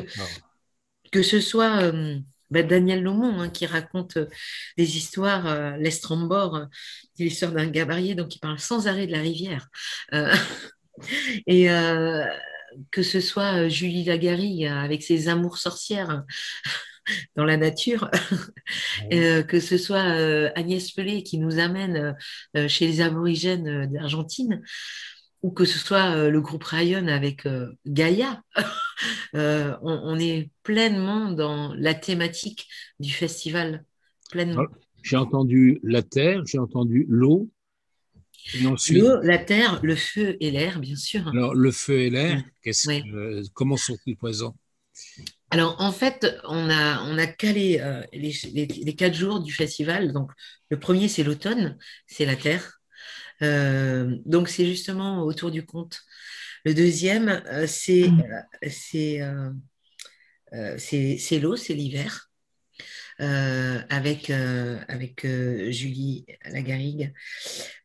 que 1.12 1.22
ce 1.22 1.40
soit 1.40 1.82
euh, 1.82 2.18
ben, 2.50 2.66
Daniel 2.66 3.02
Lomont 3.02 3.40
hein, 3.40 3.50
qui 3.50 3.64
raconte 3.64 4.18
des 4.76 4.96
histoires, 4.96 5.78
l'Estrambord, 5.78 6.66
l'histoire 7.18 7.52
d'un 7.52 7.68
gabarier, 7.68 8.14
donc 8.14 8.34
il 8.34 8.40
parle 8.40 8.58
sans 8.58 8.88
arrêt 8.88 9.06
de 9.06 9.12
la 9.12 9.20
rivière. 9.20 9.68
et 11.46 11.68
que 12.90 13.02
ce 13.02 13.20
soit 13.20 13.64
euh, 13.64 13.68
Julie 13.68 14.04
Lagarry 14.04 14.66
euh, 14.66 14.74
avec 14.74 15.02
ses 15.02 15.28
amours 15.28 15.58
sorcières 15.58 16.24
dans 17.36 17.44
la 17.44 17.56
nature, 17.56 18.10
euh, 19.12 19.42
que 19.42 19.60
ce 19.60 19.78
soit 19.78 20.02
Agnès 20.56 20.90
Pelé 20.92 21.22
qui 21.22 21.38
nous 21.38 21.58
amène 21.58 22.16
chez 22.68 22.86
les 22.86 23.00
aborigènes 23.00 23.86
d'Argentine, 23.90 24.62
ou 25.40 25.50
que 25.50 25.64
ce 25.64 25.78
soit 25.78 26.28
le 26.28 26.40
groupe 26.42 26.64
Rayon 26.64 27.06
avec 27.06 27.48
Gaïa. 27.86 28.42
on, 29.32 30.18
est 30.18 30.50
pleinement 30.62 31.32
dans 31.32 31.72
la 31.74 31.94
thématique 31.94 32.68
du 33.00 33.10
festival, 33.10 33.84
pleinement. 34.30 34.64
J'ai 35.02 35.16
entendu 35.16 35.80
la 35.82 36.02
terre, 36.02 36.42
j'ai 36.44 36.58
entendu 36.58 37.06
l'eau, 37.08 37.48
L'eau, 38.90 39.20
la 39.22 39.38
terre, 39.38 39.80
le 39.82 39.94
feu 39.94 40.36
et 40.40 40.50
l'air, 40.50 40.80
bien 40.80 40.96
sûr. 40.96 41.28
Alors, 41.28 41.54
le 41.54 41.70
feu 41.70 42.00
et 42.00 42.10
l'air, 42.10 42.42
comment 43.54 43.76
sont-ils 43.76 44.16
présents? 44.16 44.56
Alors 45.50 45.80
en 45.80 45.92
fait, 45.92 46.26
on 46.44 46.68
a, 46.68 47.02
on 47.04 47.16
a 47.16 47.26
calé 47.26 47.80
euh, 47.80 48.02
les, 48.12 48.94
quatre 48.94 49.14
jours 49.14 49.40
du 49.40 49.52
festival. 49.52 50.12
Donc 50.12 50.30
le 50.70 50.78
premier 50.78 51.08
c'est 51.08 51.24
l'automne, 51.24 51.78
c'est 52.06 52.26
la 52.26 52.36
terre. 52.36 52.80
Euh, 53.42 54.16
donc 54.26 54.48
c'est 54.48 54.66
justement 54.66 55.22
autour 55.22 55.50
du 55.50 55.64
conte. 55.64 56.00
Le 56.64 56.74
deuxième 56.74 57.42
euh, 57.46 57.66
c'est 57.66 58.10
c'est 60.76 61.38
l'eau, 61.38 61.56
c'est 61.56 61.74
l'hiver. 61.74 62.27
Euh, 63.20 63.82
avec, 63.88 64.30
euh, 64.30 64.78
avec 64.86 65.24
euh, 65.24 65.72
Julie 65.72 66.24
Lagarigue. 66.44 67.12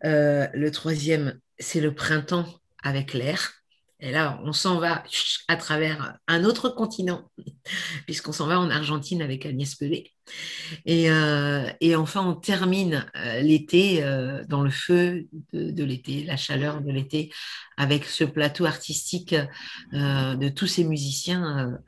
le 0.03 0.69
troisième, 0.69 1.39
c'est 1.57 1.81
le 1.81 1.95
printemps 1.95 2.45
avec 2.83 3.13
l'air. 3.13 3.62
Et 4.03 4.11
là, 4.11 4.37
on 4.43 4.51
s'en 4.51 4.79
va 4.79 5.01
à 5.47 5.55
travers 5.55 6.17
un 6.27 6.43
autre 6.43 6.67
continent, 6.67 7.31
puisqu'on 8.05 8.33
s'en 8.33 8.47
va 8.47 8.59
en 8.59 8.69
Argentine 8.69 9.21
avec 9.21 9.45
Agnès 9.45 9.75
Pelé. 9.75 10.11
Et, 10.85 11.09
euh, 11.09 11.71
enfin, 11.95 12.27
on 12.27 12.35
termine 12.35 13.09
euh, 13.15 13.39
l'été 13.39 14.03
euh, 14.03 14.43
dans 14.49 14.61
le 14.61 14.69
feu 14.69 15.29
de, 15.53 15.83
l'été, 15.85 16.25
la 16.25 16.35
chaleur 16.35 16.81
de 16.81 16.91
l'été, 16.91 17.31
avec 17.77 18.03
ce 18.03 18.25
plateau 18.25 18.65
artistique 18.65 19.35
de 19.93 20.49
tous 20.49 20.67
ces 20.67 20.83
musiciens 20.83 21.79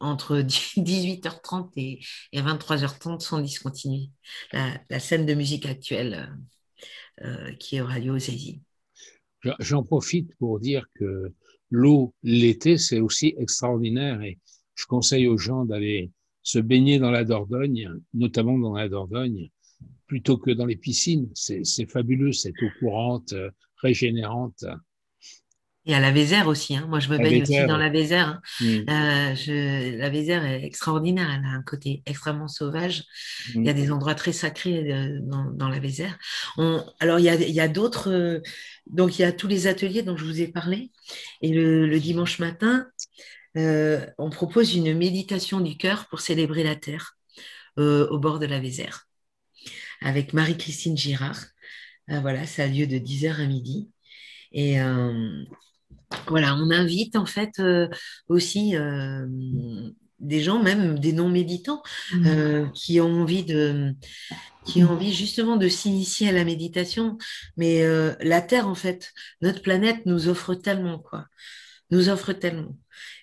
entre 0.00 0.40
18h30 0.40 1.68
et, 1.76 2.00
23h30 2.32 3.20
sans 3.20 3.40
discontinuer. 3.40 4.08
La, 4.54 5.00
scène 5.00 5.26
de 5.26 5.34
musique 5.34 5.66
actuelle 5.66 6.34
qui 7.58 7.76
est 7.76 7.82
au 7.82 7.86
Radio 7.86 8.18
Zazie. 8.18 8.62
J'en 9.60 9.82
profite 9.82 10.34
pour 10.36 10.60
dire 10.60 10.86
que 10.94 11.32
l'eau 11.70 12.14
l'été, 12.22 12.78
c'est 12.78 13.00
aussi 13.00 13.34
extraordinaire 13.38 14.22
et 14.22 14.38
je 14.74 14.86
conseille 14.86 15.26
aux 15.26 15.38
gens 15.38 15.64
d'aller 15.64 16.10
se 16.42 16.58
baigner 16.58 16.98
dans 16.98 17.10
la 17.10 17.24
Dordogne, 17.24 17.90
notamment 18.14 18.58
dans 18.58 18.74
la 18.74 18.88
Dordogne, 18.88 19.50
plutôt 20.06 20.38
que 20.38 20.50
dans 20.50 20.66
les 20.66 20.76
piscines. 20.76 21.30
C'est 21.34 21.90
fabuleux, 21.90 22.32
cette 22.32 22.60
eau 22.62 22.70
courante, 22.78 23.32
euh, 23.32 23.50
régénérante. 23.82 24.64
Et 25.86 25.94
à 25.94 26.00
la 26.00 26.10
Vézère 26.10 26.48
aussi. 26.48 26.76
Hein. 26.76 26.86
Moi, 26.86 27.00
je 27.00 27.08
me 27.08 27.16
baigne 27.16 27.42
aussi 27.42 27.64
dans 27.66 27.78
la 27.78 27.88
Vézère. 27.88 28.28
Hein. 28.28 28.40
Mm. 28.60 28.90
Euh, 28.90 29.96
la 29.96 30.10
Vézère 30.10 30.44
est 30.44 30.62
extraordinaire. 30.62 31.30
Elle 31.30 31.46
a 31.46 31.48
un 31.48 31.62
côté 31.62 32.02
extrêmement 32.04 32.46
sauvage. 32.46 33.04
Il 33.54 33.64
y 33.64 33.70
a 33.70 33.72
mm. 33.72 33.76
des 33.76 33.90
endroits 33.90 34.14
très 34.14 34.32
sacrés 34.32 34.92
euh, 34.92 35.18
dans, 35.22 35.68
la 35.68 35.78
Vézère. 35.78 36.18
alors, 37.00 37.18
il 37.18 37.24
y 37.24 37.60
a, 37.60 37.68
d'autres. 37.68 38.10
Euh, 38.10 38.40
donc, 38.86 39.18
il 39.18 39.22
y 39.22 39.24
a 39.24 39.32
tous 39.32 39.48
les 39.48 39.66
ateliers 39.66 40.02
dont 40.02 40.16
je 40.16 40.26
vous 40.26 40.42
ai 40.42 40.48
parlé. 40.48 40.90
Et 41.40 41.52
le, 41.52 41.98
dimanche 41.98 42.38
matin, 42.38 42.86
on 43.54 44.30
propose 44.30 44.74
une 44.74 44.94
méditation 44.94 45.60
du 45.60 45.78
cœur 45.78 46.06
pour 46.08 46.20
célébrer 46.20 46.64
la 46.64 46.76
terre 46.76 47.16
au 47.76 48.18
bord 48.18 48.38
de 48.38 48.46
la 48.46 48.60
Vézère 48.60 49.06
avec 50.00 50.32
Marie-Christine 50.32 50.96
Girard. 50.96 51.40
voilà, 52.08 52.46
ça 52.46 52.64
a 52.64 52.66
lieu 52.66 52.86
de 52.86 52.98
10h 52.98 53.40
à 53.40 53.46
midi. 53.46 53.90
Et, 54.52 54.78
voilà, 56.28 56.54
on 56.56 56.70
invite 56.70 57.16
en 57.16 57.26
fait 57.26 57.58
euh, 57.58 57.88
aussi 58.28 58.76
euh, 58.76 59.26
des 60.20 60.40
gens, 60.40 60.62
même 60.62 60.98
des 60.98 61.12
non-méditants, 61.12 61.82
mmh. 62.12 62.26
euh, 62.26 62.66
qui 62.74 63.00
ont 63.00 63.22
envie 63.22 63.44
de 63.44 63.94
qui 64.64 64.84
ont 64.84 64.90
envie 64.90 65.14
justement 65.14 65.56
de 65.56 65.68
s'initier 65.68 66.28
à 66.28 66.32
la 66.32 66.44
méditation. 66.44 67.16
Mais 67.56 67.82
la 68.20 68.42
Terre, 68.42 68.68
en 68.68 68.74
fait, 68.74 69.14
notre 69.40 69.62
planète 69.62 70.04
nous 70.04 70.28
offre 70.28 70.54
tellement, 70.54 70.98
quoi. 70.98 71.24
Nous 71.90 72.10
offre 72.10 72.34
tellement. 72.34 72.76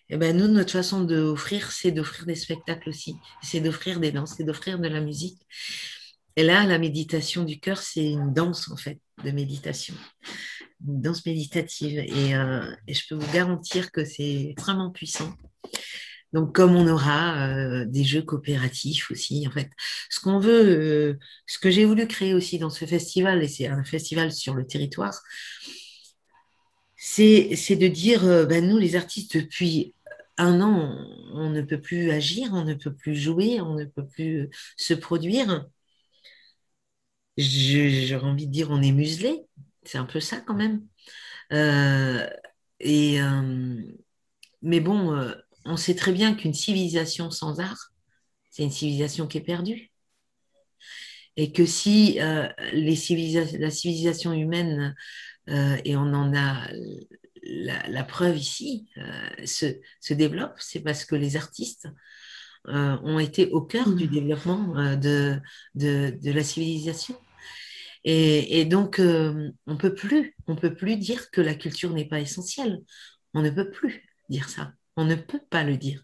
Et 0.09 0.15
eh 0.15 0.17
ben 0.17 0.35
nous, 0.35 0.47
notre 0.47 0.71
façon 0.71 1.03
d'offrir, 1.03 1.71
c'est 1.71 1.91
d'offrir 1.91 2.25
des 2.25 2.35
spectacles 2.35 2.89
aussi. 2.89 3.15
C'est 3.43 3.59
d'offrir 3.59 3.99
des 3.99 4.11
danses, 4.11 4.35
c'est 4.37 4.43
d'offrir 4.43 4.79
de 4.79 4.87
la 4.87 5.01
musique. 5.01 5.39
Et 6.35 6.43
là, 6.43 6.65
la 6.65 6.79
méditation 6.79 7.43
du 7.43 7.59
cœur, 7.59 7.77
c'est 7.77 8.09
une 8.09 8.33
danse, 8.33 8.71
en 8.71 8.77
fait, 8.77 8.99
de 9.23 9.29
méditation 9.29 9.95
danse 10.85 11.25
méditative. 11.25 11.99
Euh, 11.99 12.75
et, 12.87 12.93
je 12.93 13.07
peux 13.07 13.15
vous 13.15 13.33
garantir 13.33 13.91
que 13.91 14.05
c'est 14.05 14.53
vraiment 14.57 14.91
puissant. 14.91 15.33
Donc, 16.33 16.53
comme 16.53 16.75
on 16.75 16.87
aura 16.87 17.47
euh, 17.47 17.85
des 17.85 18.03
jeux 18.03 18.21
coopératifs 18.21 19.09
aussi, 19.11 19.47
en 19.47 19.51
fait, 19.51 19.69
ce 20.09 20.19
qu'on 20.19 20.39
veut, 20.39 20.65
euh, 20.65 21.19
ce 21.47 21.59
que 21.59 21.71
j'ai 21.71 21.85
voulu 21.85 22.07
créer 22.07 22.33
aussi 22.33 22.59
dans 22.59 22.69
ce 22.69 22.85
festival, 22.85 23.43
et 23.43 23.47
c'est 23.47 23.67
un 23.67 23.83
festival 23.83 24.31
sur 24.31 24.53
le 24.53 24.65
territoire, 24.67 25.21
c'est 26.97 27.75
de 27.75 27.87
dire, 27.87 28.21
ben, 28.47 28.67
nous, 28.67 28.77
les 28.77 28.95
artistes, 28.95 29.37
depuis 29.37 29.93
un 30.37 30.61
an, 30.61 30.97
on, 31.33 31.49
ne 31.49 31.61
peut 31.61 31.79
plus 31.79 32.11
agir, 32.11 32.49
on 32.53 32.65
ne 32.65 32.73
peut 32.73 32.93
plus 32.93 33.15
jouer, 33.15 33.61
on 33.61 33.75
ne 33.75 33.85
peut 33.85 34.05
plus 34.05 34.49
se 34.77 34.93
produire. 34.93 35.65
J'aurais 37.37 38.25
envie 38.25 38.47
de 38.47 38.51
dire, 38.51 38.71
on 38.71 38.81
est 38.81 38.91
muselé 38.91 39.45
c'est 39.85 39.97
un 39.97 40.05
peu 40.05 40.19
ça 40.19 40.37
quand 40.41 40.55
même. 40.55 40.81
Euh, 41.53 42.27
et, 42.79 43.21
euh, 43.21 43.81
mais 44.61 44.79
bon, 44.79 45.13
euh, 45.15 45.33
on 45.65 45.77
sait 45.77 45.95
très 45.95 46.11
bien 46.11 46.35
qu'une 46.35 46.53
civilisation 46.53 47.31
sans 47.31 47.59
art, 47.59 47.91
c'est 48.49 48.63
une 48.63 48.71
civilisation 48.71 49.27
qui 49.27 49.37
est 49.37 49.41
perdue. 49.41 49.91
Et 51.37 51.51
que 51.51 51.65
si 51.65 52.13
les 52.71 53.57
la 53.57 53.69
civilisation 53.71 54.31
humaine, 54.31 54.95
et 55.47 55.97
on 55.97 56.13
en 56.13 56.33
a 56.33 56.69
la, 57.43 58.03
preuve 58.05 58.37
ici, 58.37 58.87
se, 59.43 59.65
se, 59.99 60.13
développe, 60.13 60.55
c'est 60.59 60.79
parce 60.79 61.03
que 61.03 61.15
les 61.15 61.35
artistes 61.35 61.89
ont 62.67 63.19
été 63.19 63.49
au 63.51 63.61
cœur 63.61 63.93
du 63.93 64.05
mmh. 64.05 64.11
développement 64.11 64.95
de, 64.95 65.37
de, 65.75 66.17
de 66.21 66.31
la 66.31 66.43
civilisation. 66.43 67.19
Et, 68.07 68.65
donc, 68.65 68.99
euh, 68.99 69.49
on 69.65 69.77
peut 69.77 69.95
plus, 69.95 70.35
on 70.45 70.55
peut 70.55 70.75
plus 70.75 70.95
dire 70.95 71.31
que 71.31 71.41
la 71.41 71.55
culture 71.55 71.91
n'est 71.91 72.07
pas 72.07 72.19
essentielle. 72.19 72.83
On 73.33 73.41
ne 73.41 73.49
peut 73.49 73.71
plus 73.71 74.07
dire 74.29 74.47
ça. 74.47 74.73
On 74.95 75.05
ne 75.05 75.15
peut 75.15 75.41
pas 75.49 75.63
le 75.63 75.75
dire. 75.75 76.03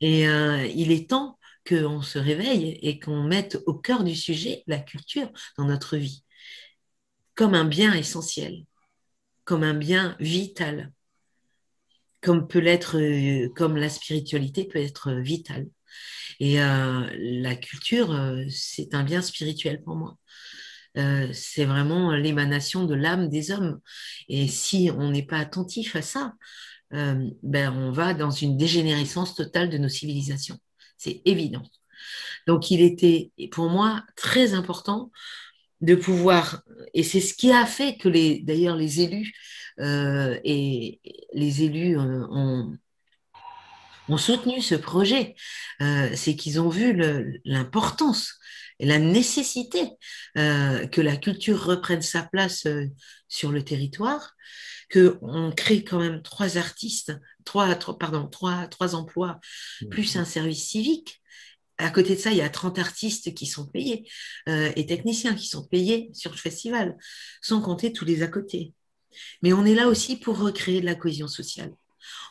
Et 0.00 0.28
euh, 0.28 0.64
il 0.66 0.92
est 0.92 1.10
temps 1.10 1.38
qu'on 1.68 2.02
se 2.02 2.20
réveille 2.20 2.78
et 2.82 3.00
qu'on 3.00 3.24
mette 3.24 3.58
au 3.66 3.74
cœur 3.74 4.04
du 4.04 4.14
sujet 4.14 4.62
la 4.68 4.78
culture 4.78 5.28
dans 5.58 5.64
notre 5.64 5.96
vie, 5.96 6.24
comme 7.34 7.54
un 7.54 7.64
bien 7.64 7.92
essentiel, 7.94 8.64
comme 9.44 9.64
un 9.64 9.74
bien 9.74 10.16
vital, 10.20 10.92
comme 12.22 12.46
peut 12.46 12.60
l'être, 12.60 12.96
euh, 12.98 13.48
comme 13.56 13.76
la 13.76 13.88
spiritualité 13.88 14.66
peut 14.66 14.78
être 14.78 15.12
vitale. 15.14 15.66
Et 16.38 16.56
la 16.56 17.54
culture, 17.54 18.12
c'est 18.50 18.92
un 18.94 19.04
bien 19.04 19.22
spirituel 19.22 19.80
pour 19.84 19.94
moi. 19.94 20.18
Euh, 20.96 21.28
c'est 21.32 21.64
vraiment 21.64 22.12
l'émanation 22.12 22.84
de 22.84 22.94
l'âme 22.94 23.28
des 23.28 23.50
hommes. 23.50 23.80
Et 24.28 24.46
si 24.48 24.90
on 24.96 25.10
n'est 25.10 25.26
pas 25.26 25.38
attentif 25.38 25.96
à 25.96 26.02
ça, 26.02 26.34
euh, 26.92 27.28
ben 27.42 27.72
on 27.76 27.90
va 27.90 28.14
dans 28.14 28.30
une 28.30 28.56
dégénérescence 28.56 29.34
totale 29.34 29.70
de 29.70 29.78
nos 29.78 29.88
civilisations. 29.88 30.58
C'est 30.96 31.20
évident. 31.24 31.62
Donc 32.46 32.70
il 32.70 32.80
était 32.80 33.32
pour 33.50 33.68
moi 33.68 34.04
très 34.16 34.54
important 34.54 35.10
de 35.80 35.94
pouvoir, 35.94 36.62
et 36.94 37.02
c'est 37.02 37.20
ce 37.20 37.34
qui 37.34 37.52
a 37.52 37.66
fait 37.66 37.96
que 37.96 38.08
les, 38.08 38.40
d'ailleurs 38.40 38.76
les 38.76 39.00
élus 39.00 39.34
euh, 39.80 40.38
et 40.44 41.00
les 41.32 41.62
élus 41.64 41.98
ont, 41.98 42.78
ont 44.08 44.16
soutenu 44.16 44.62
ce 44.62 44.76
projet, 44.76 45.34
c'est 45.80 46.36
qu'ils 46.36 46.60
ont 46.60 46.68
vu 46.68 46.96
l'importance 47.44 48.38
et 48.78 48.86
la 48.86 48.98
nécessité 48.98 49.90
euh, 50.36 50.86
que 50.86 51.00
la 51.00 51.16
culture 51.16 51.62
reprenne 51.64 52.02
sa 52.02 52.22
place 52.22 52.66
euh, 52.66 52.86
sur 53.28 53.52
le 53.52 53.62
territoire, 53.62 54.34
qu'on 54.92 55.52
crée 55.56 55.84
quand 55.84 56.00
même 56.00 56.22
trois 56.22 56.56
artistes, 56.58 57.12
trois, 57.44 57.74
pardon, 57.98 58.28
trois, 58.28 58.66
trois 58.68 58.94
emplois, 58.94 59.40
mmh. 59.82 59.88
plus 59.88 60.16
un 60.16 60.24
service 60.24 60.64
civique. 60.64 61.20
À 61.78 61.90
côté 61.90 62.14
de 62.14 62.20
ça, 62.20 62.30
il 62.30 62.36
y 62.36 62.42
a 62.42 62.48
30 62.48 62.78
artistes 62.78 63.34
qui 63.34 63.46
sont 63.46 63.66
payés 63.66 64.08
euh, 64.48 64.70
et 64.76 64.86
techniciens 64.86 65.34
qui 65.34 65.48
sont 65.48 65.66
payés 65.66 66.10
sur 66.12 66.30
le 66.30 66.36
festival, 66.36 66.96
sans 67.42 67.60
compter 67.60 67.92
tous 67.92 68.04
les 68.04 68.22
à 68.22 68.28
côté. 68.28 68.74
Mais 69.42 69.52
on 69.52 69.64
est 69.64 69.74
là 69.74 69.88
aussi 69.88 70.16
pour 70.16 70.38
recréer 70.38 70.80
de 70.80 70.86
la 70.86 70.94
cohésion 70.94 71.28
sociale. 71.28 71.72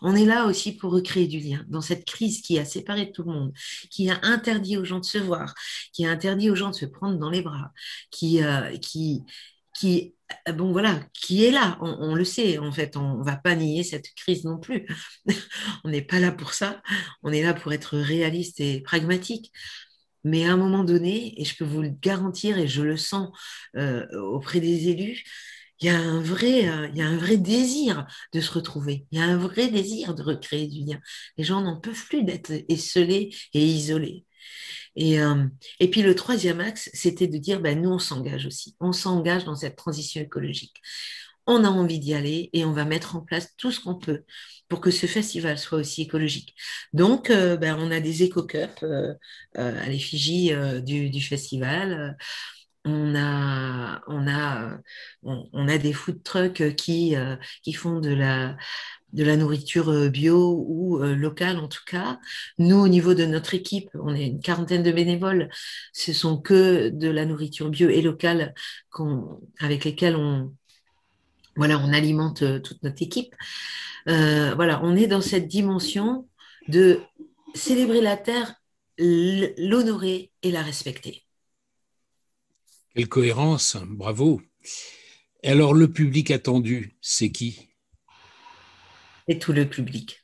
On 0.02 0.16
est 0.16 0.26
là 0.26 0.46
aussi 0.46 0.76
pour 0.76 0.92
recréer 0.92 1.28
du 1.28 1.40
lien 1.40 1.64
dans 1.68 1.82
cette 1.82 2.06
crise 2.06 2.42
qui 2.42 2.60
a 2.60 2.66
séparé 2.66 3.12
tout 3.12 3.24
le 3.24 3.32
monde, 3.32 3.54
qui 3.90 4.10
a 4.10 4.20
interdit 4.24 4.78
aux 4.78 4.86
gens 4.86 5.00
de 5.00 5.06
se 5.06 5.18
voir, 5.18 5.54
qui 5.94 6.06
a 6.06 6.12
interdit 6.12 6.50
aux 6.50 6.56
gens 6.56 6.70
de 6.70 6.76
se 6.76 6.86
prendre 6.86 7.18
dans 7.18 7.30
les 7.30 7.42
bras, 7.42 7.72
qui, 8.12 8.44
euh, 8.44 8.78
qui, 8.78 9.24
qui 9.76 10.14
euh, 10.48 10.54
bon 10.54 10.72
voilà, 10.72 11.00
qui 11.14 11.46
est 11.46 11.52
là, 11.52 11.78
on, 11.82 12.16
le 12.16 12.26
sait, 12.26 12.58
en 12.58 12.72
fait, 12.72 12.98
on 12.98 13.20
ne 13.20 13.24
va 13.24 13.36
pas 13.36 13.56
nier 13.56 13.84
cette 13.84 14.14
crise 14.16 14.46
non 14.46 14.58
plus. 14.60 14.88
on 15.84 15.90
n'est 15.90 16.02
pas 16.02 16.20
là 16.20 16.32
pour 16.32 16.54
ça, 16.54 16.82
on 17.24 17.32
est 17.32 17.44
là 17.44 17.54
pour 17.54 17.74
être 17.74 17.98
réaliste 17.98 18.60
et 18.60 18.82
pragmatique. 18.82 19.52
Mais 20.24 20.46
à 20.46 20.54
un 20.54 20.58
moment 20.58 20.84
donné, 20.84 21.40
et 21.40 21.46
je 21.46 21.56
peux 21.58 21.66
vous 21.66 21.82
le 21.82 21.90
garantir, 21.90 22.58
et 22.58 22.68
je 22.68 22.82
le 22.82 22.98
sens 22.98 23.30
euh, 23.76 24.06
auprès 24.22 24.60
des 24.62 24.90
élus, 24.90 25.24
il 25.84 25.88
y 25.88 25.90
a 25.90 26.00
un 26.00 26.22
vrai, 26.22 26.70
euh, 26.70 26.88
y 26.96 27.02
a 27.02 27.08
un 27.08 27.18
vrai 27.18 27.36
désir 27.36 28.08
de 28.32 28.40
se 28.40 28.52
retrouver. 28.54 29.06
Il 29.12 29.20
y 29.20 29.22
a 29.22 29.26
un 29.26 29.38
vrai 29.38 29.68
désir 29.68 30.16
de 30.16 30.24
recréer 30.24 30.68
du 30.68 30.86
lien. 30.86 31.00
Les 31.38 31.44
gens 31.44 31.60
n'en 31.60 31.78
peuvent 31.80 32.06
plus 32.08 32.24
d'être 32.24 32.54
esselés 32.70 33.36
et 33.54 33.66
isolés. 33.66 34.26
Et, 34.96 35.20
euh, 35.20 35.46
et 35.82 35.90
puis 35.90 36.02
le 36.02 36.16
troisième 36.16 36.62
axe, 36.62 36.90
c'était 36.94 37.28
de 37.28 37.38
dire, 37.38 37.60
ben, 37.60 37.82
nous, 37.82 37.90
on 37.90 38.00
s'engage 38.00 38.46
aussi. 38.46 38.76
On 38.80 38.94
s'engage 38.94 39.44
dans 39.44 39.56
cette 39.56 39.76
transition 39.76 40.22
écologique. 40.22 40.78
On 41.48 41.66
a 41.66 41.70
envie 41.70 42.00
d'y 42.00 42.14
aller 42.14 42.50
et 42.54 42.64
on 42.64 42.72
va 42.72 42.86
mettre 42.86 43.18
en 43.18 43.22
place 43.22 43.50
tout 43.58 43.72
ce 43.72 43.82
qu'on 43.82 43.96
peut 43.96 44.24
pour 44.70 44.80
que 44.80 44.92
ce 44.92 45.06
festival 45.06 45.58
soit 45.60 45.80
aussi 45.80 46.04
écologique. 46.04 46.56
Donc, 46.94 47.30
euh, 47.30 47.58
ben, 47.58 47.76
on 47.78 47.92
a 47.92 48.00
des 48.00 48.24
éco-cups 48.24 48.86
à 49.56 49.90
l'effigie 49.90 50.54
du, 50.86 51.22
festival 51.22 52.16
on 52.86 53.16
a, 53.16 54.02
on 54.08 54.28
a, 54.28 54.78
on, 55.24 55.68
a 55.68 55.78
des 55.78 55.94
food 55.94 56.22
trucks 56.24 56.76
qui, 56.76 57.16
qui 57.64 57.74
font 57.74 58.00
de 58.00 58.14
la, 58.14 58.58
de 59.14 59.24
la 59.24 59.38
nourriture 59.38 60.10
bio 60.10 60.66
ou 60.68 61.00
locale 61.00 61.60
en 61.60 61.68
tout 61.68 61.84
cas. 61.88 62.20
Nous, 62.58 62.76
au 62.76 62.88
niveau 62.88 63.14
de 63.14 63.26
notre 63.26 63.54
équipe, 63.54 63.90
on 63.96 64.14
est 64.16 64.28
une 64.28 64.42
quarantaine 64.42 64.84
de 64.84 64.92
bénévoles. 64.92 65.50
Ce 65.94 66.14
sont 66.14 66.38
que 66.38 66.90
de 66.90 67.10
la 67.10 67.26
nourriture 67.26 67.70
bio 67.70 67.90
et 67.90 68.02
locale 68.02 68.54
avec 69.60 69.86
lesquelles 69.86 70.16
on, 70.16 70.54
voilà, 71.56 71.80
on 71.80 71.94
alimente 71.94 72.44
toute 72.64 72.84
notre 72.84 73.02
équipe. 73.02 73.34
voilà, 74.06 74.82
on 74.84 74.96
est 74.96 75.08
dans 75.08 75.22
cette 75.22 75.48
dimension 75.48 76.28
de 76.68 77.00
célébrer 77.56 78.02
la 78.02 78.18
terre, 78.18 78.56
l'honorer 78.98 80.32
et 80.42 80.52
la 80.52 80.62
respecter. 80.62 81.23
Quelle 82.96 83.10
cohérence, 83.10 83.78
bravo. 83.88 84.42
Et 85.42 85.50
alors, 85.50 85.74
le 85.74 85.92
public 85.92 86.30
attendu, 86.30 86.96
c'est 87.02 87.32
qui? 87.32 87.70
C'est 89.28 89.40
tout 89.40 89.52
le 89.52 89.68
public. 89.68 90.24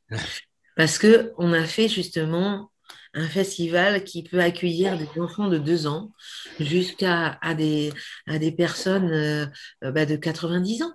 Parce 0.75 0.99
qu'on 0.99 1.53
a 1.53 1.65
fait 1.65 1.87
justement 1.87 2.71
un 3.15 3.27
festival 3.27 4.03
qui 4.03 4.23
peut 4.23 4.39
accueillir 4.39 4.97
des 4.97 5.19
enfants 5.19 5.47
de 5.47 5.57
deux 5.57 5.87
ans 5.87 6.13
jusqu'à 6.59 7.39
à 7.41 7.55
des, 7.55 7.91
à 8.27 8.37
des 8.37 8.51
personnes 8.51 9.11
euh, 9.11 9.45
bah, 9.81 10.05
de 10.05 10.15
90 10.15 10.83
ans 10.83 10.93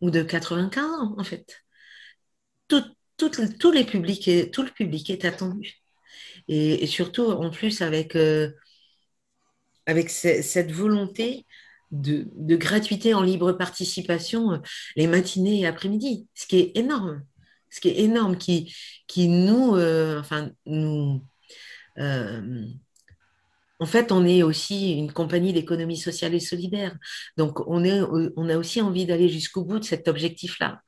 ou 0.00 0.10
de 0.10 0.22
95 0.22 0.84
ans, 0.84 1.14
en 1.18 1.24
fait. 1.24 1.64
Tout, 2.68 2.84
tout, 3.16 3.72
les 3.72 3.84
publics, 3.84 4.30
tout 4.52 4.62
le 4.62 4.70
public 4.70 5.10
est 5.10 5.24
attendu. 5.24 5.82
Et, 6.48 6.86
surtout, 6.86 7.30
en 7.30 7.50
plus, 7.50 7.82
avec, 7.82 8.14
euh, 8.14 8.52
avec 9.86 10.10
cette 10.10 10.72
volonté 10.72 11.46
de, 11.92 12.26
gratuité 12.56 13.14
en 13.14 13.22
libre 13.22 13.52
participation 13.52 14.52
euh, 14.52 14.58
les 14.96 15.06
matinées 15.06 15.60
et 15.60 15.66
après-midi, 15.66 16.26
ce 16.34 16.46
qui 16.46 16.58
est 16.58 16.76
énorme. 16.76 17.22
Ce 17.70 17.80
qui 17.80 17.88
est 17.88 18.00
énorme, 18.00 18.36
qui, 18.36 18.72
nous, 19.28 19.76
euh, 19.76 20.18
enfin, 20.20 20.50
nous, 20.66 21.20
en 23.78 23.86
fait, 23.86 24.10
on 24.10 24.24
est 24.24 24.42
aussi 24.42 24.92
une 24.92 25.12
compagnie 25.12 25.52
d'économie 25.52 25.98
sociale 25.98 26.34
et 26.34 26.40
solidaire. 26.40 26.96
Donc, 27.36 27.60
on, 27.68 27.84
est, 27.84 28.00
on 28.36 28.48
a 28.48 28.56
aussi 28.56 28.80
envie 28.80 29.04
d'aller 29.04 29.28
jusqu'au 29.28 29.64
bout 29.64 29.78
de 29.78 29.84
cet 29.84 30.08
objectif-là, 30.08 30.80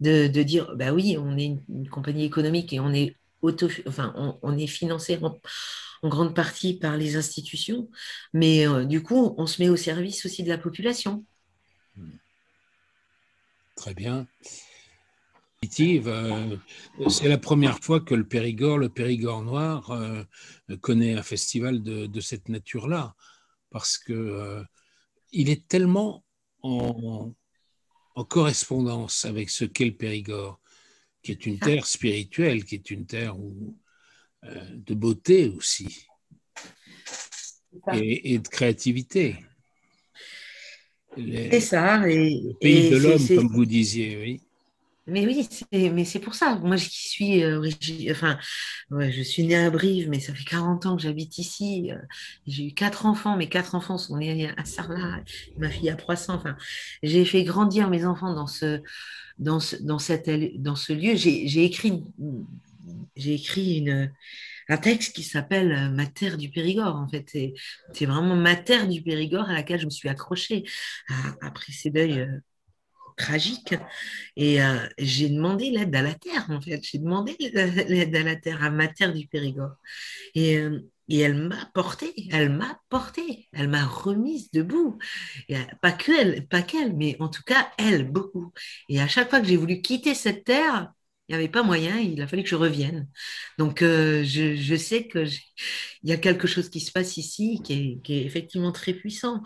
de, 0.00 0.26
dire, 0.42 0.74
bah 0.76 0.92
oui, 0.92 1.16
on 1.18 1.36
est 1.36 1.56
une, 1.68 1.88
compagnie 1.90 2.24
économique 2.24 2.72
et 2.72 2.80
on 2.80 2.92
est, 2.94 3.16
on, 3.42 4.58
est 4.58 4.66
financé 4.66 5.18
en, 5.22 6.08
grande 6.08 6.34
partie 6.34 6.74
par 6.74 6.96
les 6.96 7.16
institutions, 7.16 7.90
mais 8.32 8.66
euh, 8.66 8.84
du 8.84 9.02
coup, 9.02 9.34
on 9.36 9.46
se 9.46 9.62
met 9.62 9.68
au 9.68 9.76
service 9.76 10.24
aussi 10.24 10.42
de 10.42 10.48
la 10.48 10.58
population. 10.58 11.24
Très 13.76 13.94
bien. 13.94 14.26
Euh, 15.80 16.56
c'est 17.08 17.28
la 17.28 17.36
première 17.36 17.78
fois 17.80 18.00
que 18.00 18.14
le 18.14 18.26
Périgord, 18.26 18.78
le 18.78 18.88
Périgord 18.88 19.42
noir, 19.42 19.90
euh, 19.90 20.24
connaît 20.80 21.14
un 21.14 21.22
festival 21.22 21.82
de, 21.82 22.20
cette 22.20 22.48
nature-là, 22.48 23.14
parce 23.70 23.98
que 23.98 24.64
il 25.32 25.50
est 25.50 25.68
tellement 25.68 26.24
en, 26.62 27.32
correspondance 28.28 29.24
avec 29.24 29.48
ce 29.48 29.64
qu'est 29.64 29.86
le 29.86 29.96
Périgord, 29.96 30.59
qui 31.22 31.32
est 31.32 31.46
une 31.46 31.58
terre 31.58 31.86
spirituelle, 31.86 32.64
qui 32.64 32.76
est 32.76 32.90
une 32.90 33.06
terre 33.06 33.36
de 34.42 34.94
beauté 34.94 35.48
aussi, 35.48 36.06
et, 37.92 38.38
de 38.38 38.48
créativité. 38.48 39.36
C'est 41.16 41.60
ça. 41.60 42.08
Et, 42.08 42.40
le 42.40 42.54
pays 42.54 42.90
de 42.90 42.96
l'homme, 42.96 43.28
comme 43.28 43.52
vous 43.52 43.66
disiez, 43.66 44.16
oui. 44.16 44.49
Mais 45.06 45.26
oui, 45.26 45.48
mais 45.72 46.04
c'est 46.04 46.20
pour 46.20 46.34
ça. 46.34 46.56
Moi, 46.56 46.76
je 46.76 46.88
suis, 46.88 47.42
euh, 47.42 47.60
enfin, 48.10 48.38
je 48.90 49.22
suis 49.22 49.44
née 49.44 49.56
à 49.56 49.70
Brive, 49.70 50.08
mais 50.08 50.20
ça 50.20 50.34
fait 50.34 50.44
40 50.44 50.86
ans 50.86 50.96
que 50.96 51.02
j'habite 51.02 51.38
ici. 51.38 51.90
Euh, 51.90 51.96
j'ai 52.46 52.68
eu 52.68 52.74
quatre 52.74 53.06
enfants. 53.06 53.36
Mes 53.36 53.48
quatre 53.48 53.74
enfants 53.74 53.98
sont 53.98 54.18
nés 54.18 54.50
à 54.56 54.64
Sarlat. 54.64 55.20
Ma 55.58 55.70
fille 55.70 55.90
a 55.90 55.96
300. 55.96 56.34
Enfin, 56.34 56.56
j'ai 57.02 57.24
fait 57.24 57.42
grandir 57.44 57.88
mes 57.88 58.04
enfants 58.04 58.34
dans 58.34 58.46
ce, 58.46 58.80
dans 59.38 59.58
ce, 59.58 59.76
dans 59.76 59.98
dans 60.58 60.76
ce 60.76 60.92
lieu. 60.92 61.16
J'ai 61.16 61.64
écrit, 61.64 62.04
j'ai 63.16 63.34
écrit 63.34 63.78
une, 63.78 64.12
un 64.68 64.76
texte 64.76 65.14
qui 65.14 65.22
s'appelle 65.22 65.72
euh, 65.72 65.88
Ma 65.90 66.06
terre 66.06 66.36
du 66.36 66.50
Périgord. 66.50 66.96
En 66.96 67.08
fait, 67.08 67.26
c'est 67.92 68.06
vraiment 68.06 68.36
ma 68.36 68.54
terre 68.56 68.86
du 68.86 69.02
Périgord 69.02 69.48
à 69.48 69.54
laquelle 69.54 69.80
je 69.80 69.86
me 69.86 69.90
suis 69.90 70.08
accrochée 70.08 70.64
après 71.40 71.72
ces 71.72 71.90
deuils 71.90 72.26
tragique. 73.20 73.74
Et 74.36 74.62
euh, 74.62 74.86
j'ai 74.98 75.28
demandé 75.28 75.70
l'aide 75.70 75.94
à 75.94 76.02
la 76.02 76.14
terre, 76.14 76.46
en 76.50 76.60
fait. 76.60 76.80
J'ai 76.82 76.98
demandé 76.98 77.36
l'aide 77.38 78.16
à 78.16 78.22
la 78.22 78.36
terre, 78.36 78.64
à 78.64 78.70
ma 78.70 78.88
terre 78.88 79.12
du 79.12 79.26
Périgord. 79.28 79.76
Et, 80.34 80.56
euh, 80.58 80.80
et 81.08 81.20
elle 81.20 81.34
m'a 81.34 81.66
porté, 81.74 82.12
elle 82.30 82.50
m'a 82.50 82.80
porté, 82.88 83.48
elle 83.52 83.68
m'a 83.68 83.84
remise 83.84 84.50
debout. 84.52 84.98
Euh, 85.50 85.56
pas 85.82 85.92
que 85.92 86.12
elle, 86.12 86.46
pas 86.48 86.62
qu'elle, 86.62 86.96
mais 86.96 87.16
en 87.20 87.28
tout 87.28 87.42
cas, 87.44 87.70
elle, 87.78 88.10
beaucoup. 88.10 88.52
Et 88.88 89.00
à 89.00 89.08
chaque 89.08 89.30
fois 89.30 89.40
que 89.40 89.46
j'ai 89.46 89.56
voulu 89.56 89.82
quitter 89.82 90.14
cette 90.14 90.44
terre, 90.44 90.92
il 91.28 91.32
n'y 91.32 91.36
avait 91.36 91.48
pas 91.48 91.62
moyen, 91.62 91.98
il 91.98 92.20
a 92.22 92.26
fallu 92.26 92.42
que 92.42 92.48
je 92.48 92.56
revienne. 92.56 93.08
Donc, 93.58 93.80
je, 93.82 94.56
je, 94.56 94.76
sais 94.76 95.06
qu'il 95.06 95.28
y 96.02 96.12
a 96.12 96.16
quelque 96.16 96.48
chose 96.48 96.68
qui 96.70 96.80
se 96.80 96.90
passe 96.90 97.16
ici 97.18 97.60
qui 97.64 97.72
est, 97.72 98.02
qui 98.02 98.14
est 98.14 98.24
effectivement 98.24 98.72
très 98.72 98.94
puissant. 98.94 99.42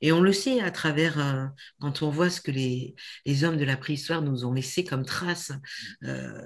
Et 0.00 0.12
on 0.12 0.20
le 0.20 0.32
sait 0.32 0.60
à 0.60 0.70
travers, 0.70 1.18
euh, 1.18 1.46
quand 1.80 2.02
on 2.02 2.10
voit 2.10 2.30
ce 2.30 2.40
que 2.40 2.50
les, 2.50 2.94
hommes 3.44 3.56
de 3.56 3.64
la 3.64 3.76
préhistoire 3.76 4.22
nous 4.22 4.44
ont 4.44 4.52
laissé 4.52 4.84
comme 4.84 5.04
traces, 5.04 5.52
euh, 6.04 6.42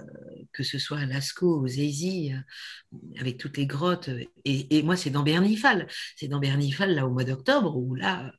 que 0.52 0.62
ce 0.62 0.78
soit 0.78 0.98
à 0.98 1.06
Lascaux, 1.06 1.60
aux 1.60 1.68
Zézi, 1.68 2.32
euh, 2.32 2.98
avec 3.20 3.38
toutes 3.38 3.56
les 3.56 3.66
grottes. 3.66 4.10
Et, 4.44 4.82
moi, 4.82 4.96
c'est 4.96 5.10
dans 5.10 5.22
Bernifal. 5.22 5.86
C'est 6.16 6.28
dans 6.28 6.40
Bernifal, 6.40 6.94
là, 6.94 7.06
au 7.06 7.10
mois 7.10 7.24
d'octobre, 7.24 7.76
où 7.76 7.94
là, 7.94 8.32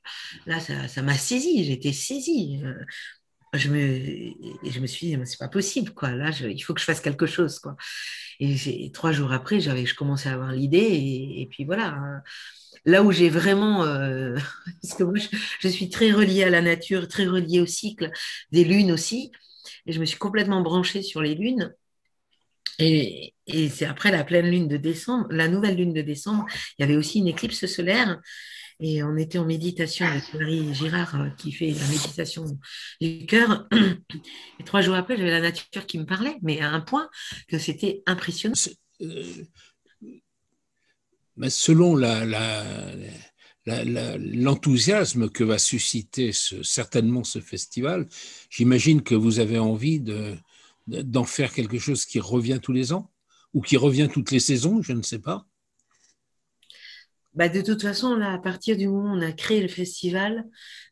là 0.45 0.59
ça 0.59 1.01
m'a 1.01 1.15
saisi, 1.17 1.63
j'étais 1.63 1.93
saisie. 1.93 2.61
Je 3.57 3.69
me, 3.69 4.69
je 4.69 4.79
me 4.79 4.87
suis 4.87 5.07
dit, 5.07 5.17
c'est 5.25 5.39
pas 5.39 5.47
possible, 5.47 5.91
quoi. 5.91 6.11
Là, 6.11 6.31
il 6.41 6.59
faut 6.61 6.73
que 6.73 6.79
je 6.79 6.85
fasse 6.85 7.01
quelque 7.01 7.25
chose, 7.25 7.59
quoi. 7.59 7.75
Et 8.39 8.91
trois 8.93 9.11
jours 9.11 9.31
après, 9.31 9.59
j'avais, 9.59 9.85
je 9.85 9.95
commençais 9.95 10.29
à 10.29 10.33
avoir 10.33 10.51
l'idée, 10.51 10.77
et, 10.77 11.41
et, 11.41 11.45
puis 11.47 11.65
voilà. 11.65 11.87
Hein 11.89 12.21
là 12.85 13.03
où 13.03 13.11
j'ai 13.11 13.29
vraiment, 13.29 13.83
euh, 13.83 14.35
parce 14.81 14.93
que 14.93 15.03
moi 15.03 15.15
je, 15.59 15.67
suis 15.67 15.89
très 15.89 16.11
reliée 16.11 16.43
à 16.43 16.49
la 16.49 16.61
nature, 16.61 17.07
très 17.07 17.25
reliée 17.25 17.59
au 17.59 17.65
cycle 17.65 18.11
des 18.51 18.63
lunes 18.63 18.91
aussi, 18.91 19.31
et 19.85 19.91
je 19.91 19.99
me 19.99 20.05
suis 20.05 20.17
complètement 20.17 20.61
branchée 20.61 21.01
sur 21.01 21.21
les 21.21 21.35
lunes. 21.35 21.73
Et, 22.79 23.33
c'est 23.69 23.85
après 23.85 24.11
la 24.11 24.23
pleine 24.23 24.49
lune 24.49 24.67
de 24.67 24.77
décembre, 24.77 25.27
la 25.29 25.47
nouvelle 25.47 25.75
lune 25.77 25.93
de 25.93 26.01
décembre, 26.01 26.45
il 26.77 26.81
y 26.81 26.83
avait 26.83 26.95
aussi 26.95 27.19
une 27.19 27.27
éclipse 27.27 27.65
solaire. 27.67 28.19
Et 28.79 29.03
on 29.03 29.15
était 29.15 29.37
en 29.37 29.45
méditation 29.45 30.05
avec 30.05 30.33
Marie 30.33 30.73
Girard 30.73 31.15
euh, 31.15 31.29
qui 31.37 31.51
fait 31.51 31.71
la 31.71 31.87
méditation 31.87 32.45
du 32.99 33.25
cœur. 33.25 33.67
Et 34.59 34.63
trois 34.65 34.81
jours 34.81 34.95
après, 34.95 35.15
j'avais 35.17 35.31
la 35.31 35.41
nature 35.41 35.85
qui 35.85 35.97
me 35.97 36.05
parlait, 36.05 36.37
mais 36.41 36.59
à 36.59 36.71
un 36.71 36.81
point 36.81 37.09
que 37.47 37.57
c'était 37.57 38.03
impressionnant. 38.05 38.55
Euh, 39.01 39.23
selon 41.49 41.95
l'enthousiasme 43.65 45.29
que 45.29 45.43
va 45.43 45.57
susciter 45.57 46.31
certainement 46.33 47.23
ce 47.23 47.39
festival, 47.39 48.07
j'imagine 48.49 49.01
que 49.03 49.15
vous 49.15 49.39
avez 49.39 49.59
envie 49.59 50.01
d'en 50.87 51.23
faire 51.23 51.53
quelque 51.53 51.79
chose 51.79 52.05
qui 52.05 52.19
revient 52.19 52.59
tous 52.61 52.73
les 52.73 52.93
ans 52.93 53.11
ou 53.53 53.61
qui 53.61 53.77
revient 53.77 54.09
toutes 54.11 54.31
les 54.31 54.39
saisons, 54.39 54.81
je 54.81 54.93
ne 54.93 55.01
sais 55.01 55.19
pas. 55.19 55.45
Bah 57.35 57.49
de 57.49 57.61
toute 57.61 57.81
façon, 57.81 58.15
là, 58.15 58.31
à 58.33 58.37
partir 58.39 58.77
du 58.77 58.87
moment 58.87 59.13
où 59.13 59.17
on 59.17 59.21
a 59.21 59.33
créé 59.33 59.61
le 59.61 59.67
festival, 59.67 60.45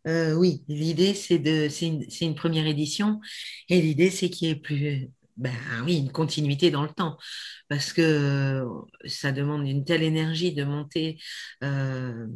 euh, 0.07 0.33
oui, 0.33 0.63
l'idée, 0.67 1.13
c'est 1.13 1.37
une, 1.37 2.05
une, 2.21 2.35
première 2.35 2.67
édition. 2.67 3.21
Et 3.69 3.81
l'idée, 3.81 4.09
c'est 4.09 4.29
qu'il 4.29 4.49
y 4.49 4.51
ait 4.51 4.55
plus, 4.55 5.09
ben 5.37 5.53
oui, 5.85 5.97
une 5.99 6.11
continuité 6.11 6.69
dans 6.69 6.83
le 6.83 6.89
temps, 6.89 7.17
parce 7.69 7.93
que 7.93 8.01
euh, 8.01 8.65
ça 9.05 9.31
demande 9.31 9.65
une 9.65 9.85
telle 9.85 10.03
énergie 10.03 10.53
de 10.53 10.65
monter 10.65 11.17
euh, 11.63 12.27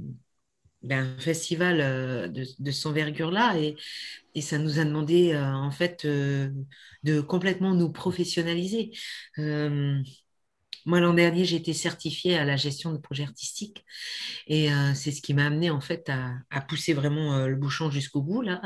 ben, 0.83 1.15
un 1.17 1.21
festival 1.21 2.31
de, 2.31 2.45
de 2.59 2.71
son 2.71 2.91
envergure-là, 2.91 3.57
et, 3.59 3.75
et, 4.35 4.41
ça 4.41 4.57
nous 4.57 4.79
a 4.79 4.85
demandé 4.85 5.35
en 5.35 5.71
fait 5.71 6.05
de 6.05 7.21
complètement 7.21 7.73
nous 7.73 7.91
professionnaliser. 7.91 8.91
Moi, 10.87 11.01
l'an 11.01 11.13
dernier, 11.13 11.43
j'ai 11.43 11.57
été 11.57 11.73
certifiée 11.73 12.37
à 12.37 12.45
la 12.45 12.55
gestion 12.55 12.93
de 12.93 12.97
projets 12.97 13.23
artistiques 13.23 13.83
et 14.47 14.71
euh, 14.71 14.93
c'est 14.95 15.11
ce 15.11 15.21
qui 15.21 15.33
m'a 15.33 15.45
amené 15.45 15.69
en 15.69 15.81
fait 15.81 16.09
à, 16.09 16.61
pousser 16.61 16.93
vraiment 16.93 17.35
euh, 17.35 17.47
le 17.47 17.57
bouchon 17.57 17.91
jusqu'au 17.91 18.21
bout, 18.21 18.41
là, 18.41 18.61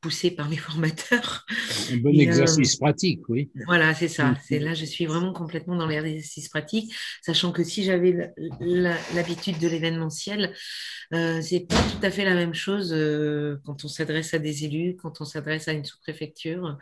poussé 0.00 0.32
par 0.32 0.48
mes 0.48 0.56
formateurs. 0.58 1.46
Un 1.92 1.98
bon 1.98 2.18
exercice 2.18 2.74
pratique, 2.76 3.28
oui. 3.28 3.50
Voilà, 3.66 3.94
c'est 3.94 4.08
ça. 4.08 4.32
Mm. 4.32 4.38
C'est 4.44 4.58
là, 4.58 4.74
je 4.74 4.84
suis 4.84 5.06
vraiment 5.06 5.32
complètement 5.32 5.76
dans 5.76 5.86
l'exercice 5.86 6.48
pratique, 6.48 6.92
sachant 7.22 7.52
que 7.52 7.62
si 7.62 7.84
j'avais 7.84 8.32
l'habitude 9.14 9.60
de 9.60 9.68
l'événementiel, 9.68 10.54
euh, 11.14 11.40
c'est 11.42 11.60
pas 11.60 11.76
tout 11.76 12.04
à 12.04 12.10
fait 12.10 12.24
la 12.24 12.34
même 12.34 12.54
chose 12.54 12.92
quand 13.64 13.84
on 13.84 13.88
s'adresse 13.88 14.34
à 14.34 14.40
des 14.40 14.64
élus, 14.64 14.96
quand 14.96 15.20
on 15.20 15.24
s'adresse 15.24 15.68
à 15.68 15.72
une 15.72 15.84
sous-préfecture. 15.84 16.76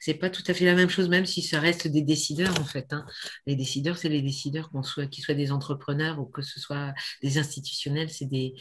C'est 0.00 0.14
pas 0.14 0.28
tout 0.28 0.42
à 0.48 0.52
fait 0.52 0.66
la 0.66 0.74
même 0.74 0.90
chose, 0.90 1.08
même 1.08 1.24
si 1.24 1.40
ça 1.40 1.60
reste 1.60 1.88
des 1.88 2.02
décideurs 2.02 2.60
en 2.60 2.64
fait. 2.64 2.92
Hein. 2.92 3.06
Les 3.46 3.56
décideurs 3.56 3.96
c'est 4.02 4.08
les 4.08 4.22
décideurs, 4.22 4.70
qu'on 4.70 4.82
soit, 4.82 5.06
qu'ils 5.06 5.24
soient 5.24 5.34
des 5.34 5.52
entrepreneurs 5.52 6.20
ou 6.20 6.26
que 6.26 6.42
ce 6.42 6.60
soit 6.60 6.94
des 7.22 7.38
institutionnels, 7.38 8.10
c'est 8.10 8.26
des, 8.26 8.54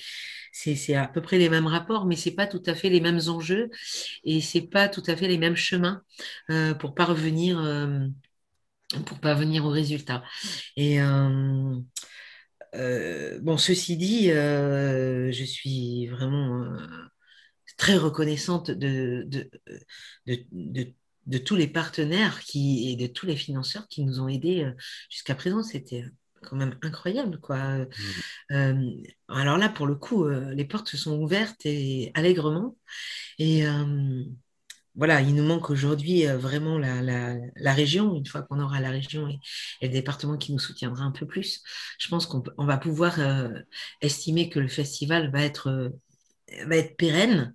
c'est, 0.52 0.96
à 0.96 1.08
peu 1.08 1.22
près 1.22 1.38
les 1.38 1.50
mêmes 1.50 1.68
rapports, 1.68 2.06
mais 2.06 2.16
c'est 2.16 2.36
pas 2.36 2.48
tout 2.48 2.64
à 2.66 2.76
fait 2.76 2.90
les 2.90 3.02
mêmes 3.02 3.20
enjeux 3.28 3.70
et 4.24 4.42
c'est 4.42 4.62
pas 4.62 4.90
tout 4.90 5.04
à 5.08 5.16
fait 5.16 5.28
les 5.28 5.38
mêmes 5.38 5.56
chemins 5.56 6.04
euh, 6.50 6.74
pour 6.74 6.94
parvenir, 6.96 7.60
euh, 7.60 8.08
pour 9.06 9.20
parvenir 9.20 9.66
au 9.66 9.70
résultat. 9.70 10.24
Et 10.78 11.02
euh, 11.02 11.80
bon, 13.42 13.58
ceci 13.58 13.98
dit, 13.98 14.28
je 14.30 15.44
suis 15.46 16.08
vraiment 16.08 16.66
très 17.78 17.98
reconnaissante 17.98 18.72
de, 18.72 19.24
de, 19.28 19.50
de 20.28 20.46
de 20.52 20.94
tous 21.38 21.56
les 21.56 21.68
partenaires 21.68 22.40
qui, 22.42 22.92
et 22.92 22.96
de 22.96 23.08
tous 23.08 23.26
les 23.26 23.36
financeurs 23.36 23.88
qui 23.88 24.04
nous 24.04 24.20
ont 24.20 24.28
aidés 24.28 24.64
euh, 24.64 24.72
jusqu'à 25.10 25.36
présent. 25.36 25.64
C'était 25.64 26.06
quand 26.42 26.56
même 26.56 26.78
incroyable. 26.82 27.40
Quoi. 27.40 27.58
Mmh. 27.58 27.88
Euh, 28.52 28.92
alors 29.30 29.58
là, 29.58 29.70
pour 29.70 29.88
le 29.88 29.96
coup, 29.96 30.26
euh, 30.26 30.54
les 30.54 30.66
portes 30.66 30.90
se 30.90 30.98
sont 30.98 31.20
ouvertes 31.20 31.66
et 31.66 32.12
allègrement. 32.16 32.78
Et 33.38 33.64
voilà, 34.94 35.22
il 35.22 35.34
nous 35.34 35.46
manque 35.46 35.70
aujourd'hui 35.70 36.26
vraiment 36.26 36.78
la, 36.78 37.02
la, 37.02 37.74
région, 37.74 38.14
une 38.14 38.26
fois 38.26 38.42
qu'on 38.42 38.60
aura 38.60 38.82
la 38.82 38.90
région 38.90 39.28
et, 39.30 39.40
et, 39.80 39.88
le 39.88 39.94
département 39.94 40.38
qui 40.38 40.52
nous 40.52 40.60
soutiendra 40.60 41.04
un 41.06 41.12
peu 41.12 41.26
plus. 41.26 41.64
Je 41.98 42.10
pense 42.10 42.26
qu'on 42.26 42.66
va 42.66 42.78
pouvoir 42.78 43.18
estimer 44.02 44.50
que 44.50 44.60
le 44.60 44.68
festival 44.68 45.32
va 45.32 45.44
être 45.44 45.92
va 46.66 46.78
être 46.78 46.98
pérenne. 46.98 47.54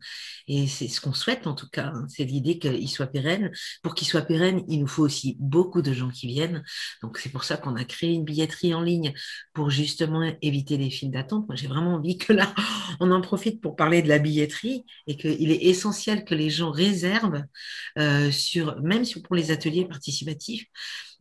Et 0.49 0.67
c'est 0.67 0.89
ce 0.89 1.01
qu'on 1.01 1.13
souhaite 1.13 1.47
en 1.47 1.55
tout 1.55 1.69
cas. 1.69 1.93
Hein. 1.95 2.07
C'est 2.09 2.25
l'idée 2.25 2.59
qu'il 2.59 2.89
soit 2.89 3.07
pérenne. 3.07 3.51
Pour 3.83 3.95
qu'il 3.95 4.07
soit 4.07 4.23
pérenne, 4.23 4.63
il 4.69 4.81
nous 4.81 4.87
faut 4.87 5.03
aussi 5.03 5.37
beaucoup 5.39 5.83
de 5.83 5.93
gens 5.93 6.11
qui 6.11 6.27
viennent. 6.27 6.63
Donc 7.03 7.19
c'est 7.19 7.31
pour 7.31 7.45
ça 7.45 7.57
qu'on 7.57 7.77
a 7.77 7.85
créé 7.85 8.13
une 8.13 8.25
billetterie 8.25 8.75
en 8.75 8.83
ligne 8.83 9.13
pour 9.53 9.71
justement 9.71 10.23
éviter 10.43 10.77
les 10.77 10.91
files 10.91 11.11
d'attente. 11.11 11.47
Moi 11.47 11.57
j'ai 11.57 11.69
vraiment 11.69 11.95
envie 11.95 12.19
que 12.19 12.33
là, 12.33 12.55
on 13.01 13.11
en 13.11 13.21
profite 13.21 13.61
pour 13.61 13.77
parler 13.77 14.03
de 14.03 14.09
la 14.09 14.19
billetterie 14.19 14.85
et 15.07 15.17
qu'il 15.17 15.51
est 15.51 15.65
essentiel 15.65 16.25
que 16.25 16.35
les 16.35 16.51
gens 16.51 16.71
réservent 16.71 17.43
euh, 17.99 18.31
sur, 18.31 18.81
même 18.83 19.05
pour 19.25 19.37
les 19.37 19.51
ateliers 19.51 19.85
participatifs, 19.85 20.67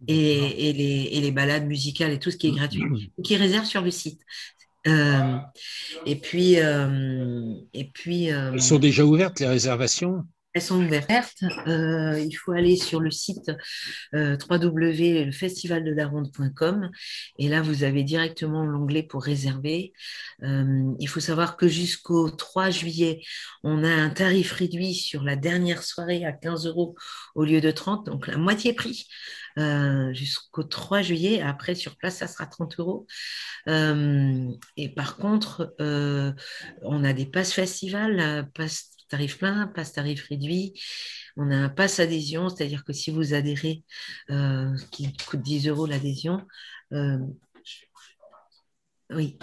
et, 0.08 0.74
les, 0.74 1.10
et, 1.12 1.22
les, 1.22 1.32
balades 1.32 1.66
musicales 1.66 2.12
et 2.12 2.20
tout 2.20 2.32
ce 2.32 2.38
qui 2.38 2.48
est 2.48 2.52
gratuit, 2.52 3.12
qui 3.24 3.38
réservent 3.38 3.66
sur 3.66 3.82
le 3.82 3.92
site. 3.92 4.22
Euh, 4.88 5.38
et 6.06 6.16
puis, 6.16 6.60
euh, 6.60 7.56
et 7.74 7.86
puis. 7.86 8.32
Euh, 8.32 8.52
Elles 8.54 8.62
sont 8.62 8.80
déjà 8.80 9.04
ouvertes 9.04 9.40
les 9.40 9.48
réservations? 9.48 10.24
Elles 10.56 10.62
sont 10.62 10.82
ouvertes. 10.82 11.44
il 11.68 12.34
faut 12.34 12.54
aller 12.54 12.78
sur 12.78 13.02
le 13.02 13.12
site 13.12 13.52
www.festivaldedaronde.com 14.14 16.90
et 17.38 17.50
là 17.50 17.62
vous 17.62 17.84
avez 17.84 18.04
directement 18.04 18.66
l'onglet 18.66 19.04
pour 19.04 19.24
réserver. 19.24 19.92
il 20.42 21.08
faut 21.08 21.20
savoir 21.20 21.58
que 21.58 21.68
jusqu'au 21.68 22.32
3 22.32 22.70
juillet, 22.70 23.20
on 23.64 23.84
a 23.84 23.92
un 23.92 24.10
tarif 24.10 24.54
réduit 24.54 24.94
sur 24.94 25.24
la 25.24 25.36
dernière 25.36 25.84
soirée 25.84 26.24
à 26.26 26.32
15 26.32 26.68
euros 26.68 26.96
au 27.36 27.44
lieu 27.44 27.60
de 27.60 27.72
30, 27.72 28.06
donc 28.06 28.28
la 28.28 28.38
moitié 28.38 28.72
prix. 28.72 29.10
Euh, 29.58 30.14
jusqu'au 30.14 30.64
3 30.64 31.02
juillet. 31.02 31.42
Après, 31.42 31.76
sur 31.76 31.96
place, 31.96 32.18
ça 32.18 32.28
sera 32.28 32.46
30 32.46 32.78
euros. 32.80 33.08
Euh, 33.70 34.52
et 34.76 34.90
par 34.90 35.16
contre, 35.16 35.74
euh, 35.80 36.34
on 36.82 37.06
a 37.06 37.14
des 37.14 37.26
passes 37.26 37.54
festival, 37.54 38.50
passe 38.54 38.95
tarif 39.08 39.38
plein, 39.38 39.68
passe 39.68 39.94
tarif 39.94 40.28
réduit. 40.28 40.74
On 41.38 41.52
a 41.52 41.56
un 41.56 41.70
passe 41.70 42.00
adhésion, 42.00 42.50
c'est-à-dire 42.50 42.84
que 42.84 42.94
si 42.94 43.12
vous 43.12 43.34
adhérez, 43.34 43.84
qui 44.92 45.14
coûte 45.28 45.42
10 45.42 45.68
euros 45.68 45.86
l'adhésion, 45.86 46.46
oui, 49.12 49.38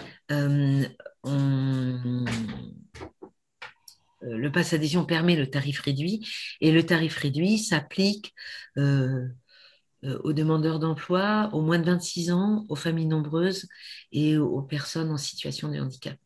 le 4.23 4.49
pass 4.51 4.73
adhésion 4.73 5.05
permet 5.05 5.35
le 5.35 5.49
tarif 5.49 5.81
réduit 5.81 6.27
et 6.61 6.71
le 6.71 6.85
tarif 6.85 7.17
réduit 7.17 7.57
s'applique 7.57 8.33
euh, 8.77 10.19
aux 10.23 10.33
demandeurs 10.33 10.79
d'emploi, 10.79 11.49
aux 11.53 11.61
moins 11.61 11.79
de 11.79 11.85
26 11.85 12.31
ans, 12.31 12.65
aux 12.67 12.75
familles 12.75 13.07
nombreuses 13.07 13.67
et 14.11 14.37
aux 14.37 14.61
personnes 14.61 15.11
en 15.11 15.17
situation 15.17 15.69
de 15.69 15.79
handicap. 15.79 16.17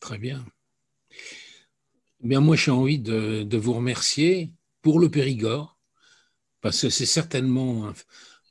Très 0.00 0.18
bien. 0.18 0.44
Bien, 2.20 2.40
moi, 2.40 2.56
j'ai 2.56 2.70
envie 2.70 2.98
de, 2.98 3.56
vous 3.56 3.72
remercier 3.72 4.52
pour 4.82 5.00
le 5.00 5.10
Périgord, 5.10 5.78
parce 6.60 6.82
que 6.82 6.90
c'est 6.90 7.06
certainement 7.06 7.92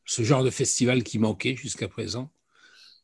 ce 0.05 0.23
genre 0.23 0.43
de 0.43 0.49
festival 0.49 1.03
qui 1.03 1.19
manquait 1.19 1.55
jusqu'à 1.55 1.87
présent, 1.87 2.31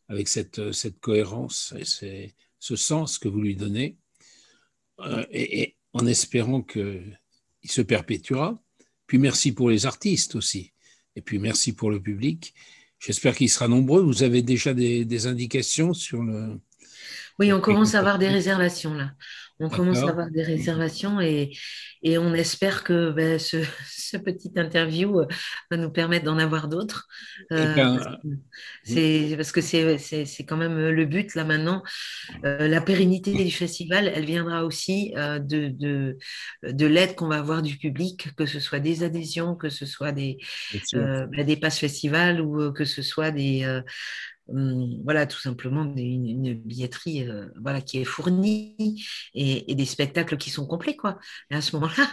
avec 0.08 0.28
cette, 0.28 0.72
cette 0.72 1.00
cohérence 1.00 1.74
et 1.78 2.34
ce 2.60 2.76
sens 2.76 3.18
que 3.18 3.28
vous 3.28 3.42
lui 3.42 3.56
donnez, 3.56 3.98
euh, 5.00 5.26
et, 5.32 5.76
en 5.94 6.06
espérant 6.06 6.62
qu'il 6.62 7.18
se 7.66 7.82
perpétuera. 7.82 8.58
Puis 9.08 9.18
merci 9.18 9.52
pour 9.52 9.70
les 9.70 9.86
artistes 9.86 10.36
aussi. 10.36 10.74
Et 11.16 11.22
puis 11.22 11.40
merci 11.40 11.74
pour 11.74 11.92
le 11.92 12.02
public. 12.02 12.54
J'espère 13.00 13.36
qu'il 13.36 13.50
sera 13.50 13.68
nombreux. 13.68 14.02
Vous 14.02 14.24
avez 14.24 14.42
déjà 14.42 14.74
des, 14.74 15.28
indications 15.28 15.94
sur 15.94 16.24
le. 16.24 16.60
Oui, 17.38 17.52
on 17.52 17.60
commence 17.60 17.96
à 17.96 18.00
avoir 18.00 18.18
des 18.18 18.30
réservations 18.30 18.94
là. 18.94 19.12
On 19.60 19.70
commence 19.70 20.00
à 20.00 20.10
avoir 20.10 20.30
des 20.32 20.42
réservations 20.42 21.22
et, 21.22 21.52
et 22.02 22.18
on 22.18 22.34
espère 22.34 22.84
que 22.84 23.12
ben, 23.12 23.38
ce, 23.38 23.58
ce, 23.88 24.18
petit 24.18 24.52
interview 24.56 25.20
euh, 25.20 25.28
va 25.70 25.78
nous 25.78 25.92
permettre 25.92 26.26
d'en 26.26 26.38
avoir 26.38 26.68
d'autres. 26.68 27.08
Euh, 27.52 27.74
ben, 27.76 28.18
c'est 28.84 29.34
parce 29.36 29.52
que 29.52 29.62
c'est 29.62 30.46
quand 30.46 30.58
même 30.58 30.90
le 30.90 31.06
but 31.06 31.36
là 31.36 31.46
maintenant. 31.46 31.84
Euh, 32.46 32.68
la 32.68 32.82
pérennité 32.82 33.32
du 33.32 33.52
festival, 33.52 34.12
elle 34.14 34.26
viendra 34.26 34.66
aussi 34.66 35.14
de, 35.16 35.68
de, 35.68 36.18
de 36.64 36.86
l'aide 36.86 37.16
qu'on 37.16 37.28
va 37.28 37.38
avoir 37.38 37.62
du 37.62 37.78
public, 37.78 38.30
que 38.36 38.46
ce 38.46 38.60
soit 38.60 38.80
des 38.80 39.04
adhésions, 39.04 39.56
que 39.56 39.70
ce 39.70 39.86
soit 39.86 40.12
des, 40.12 40.38
ben, 40.94 41.46
des 41.46 41.58
passes 41.58 41.80
festival 41.80 42.42
ou 42.42 42.72
que 42.74 42.86
ce 42.86 43.02
soit 43.02 43.32
des 43.32 43.82
voilà, 44.48 45.26
tout 45.26 45.40
simplement 45.40 45.84
une, 45.96 46.54
billetterie 46.54 47.28
euh, 47.28 47.48
voilà, 47.62 47.82
qui 47.82 48.00
est 48.00 48.04
fournie 48.04 49.06
et, 49.34 49.74
des 49.74 49.86
spectacles 49.86 50.38
qui 50.38 50.50
sont 50.50 50.66
complets. 50.66 50.96
Quoi. 50.96 51.18
Et 51.50 51.56
à 51.56 51.62
ce 51.62 51.76
moment-là, 51.76 52.08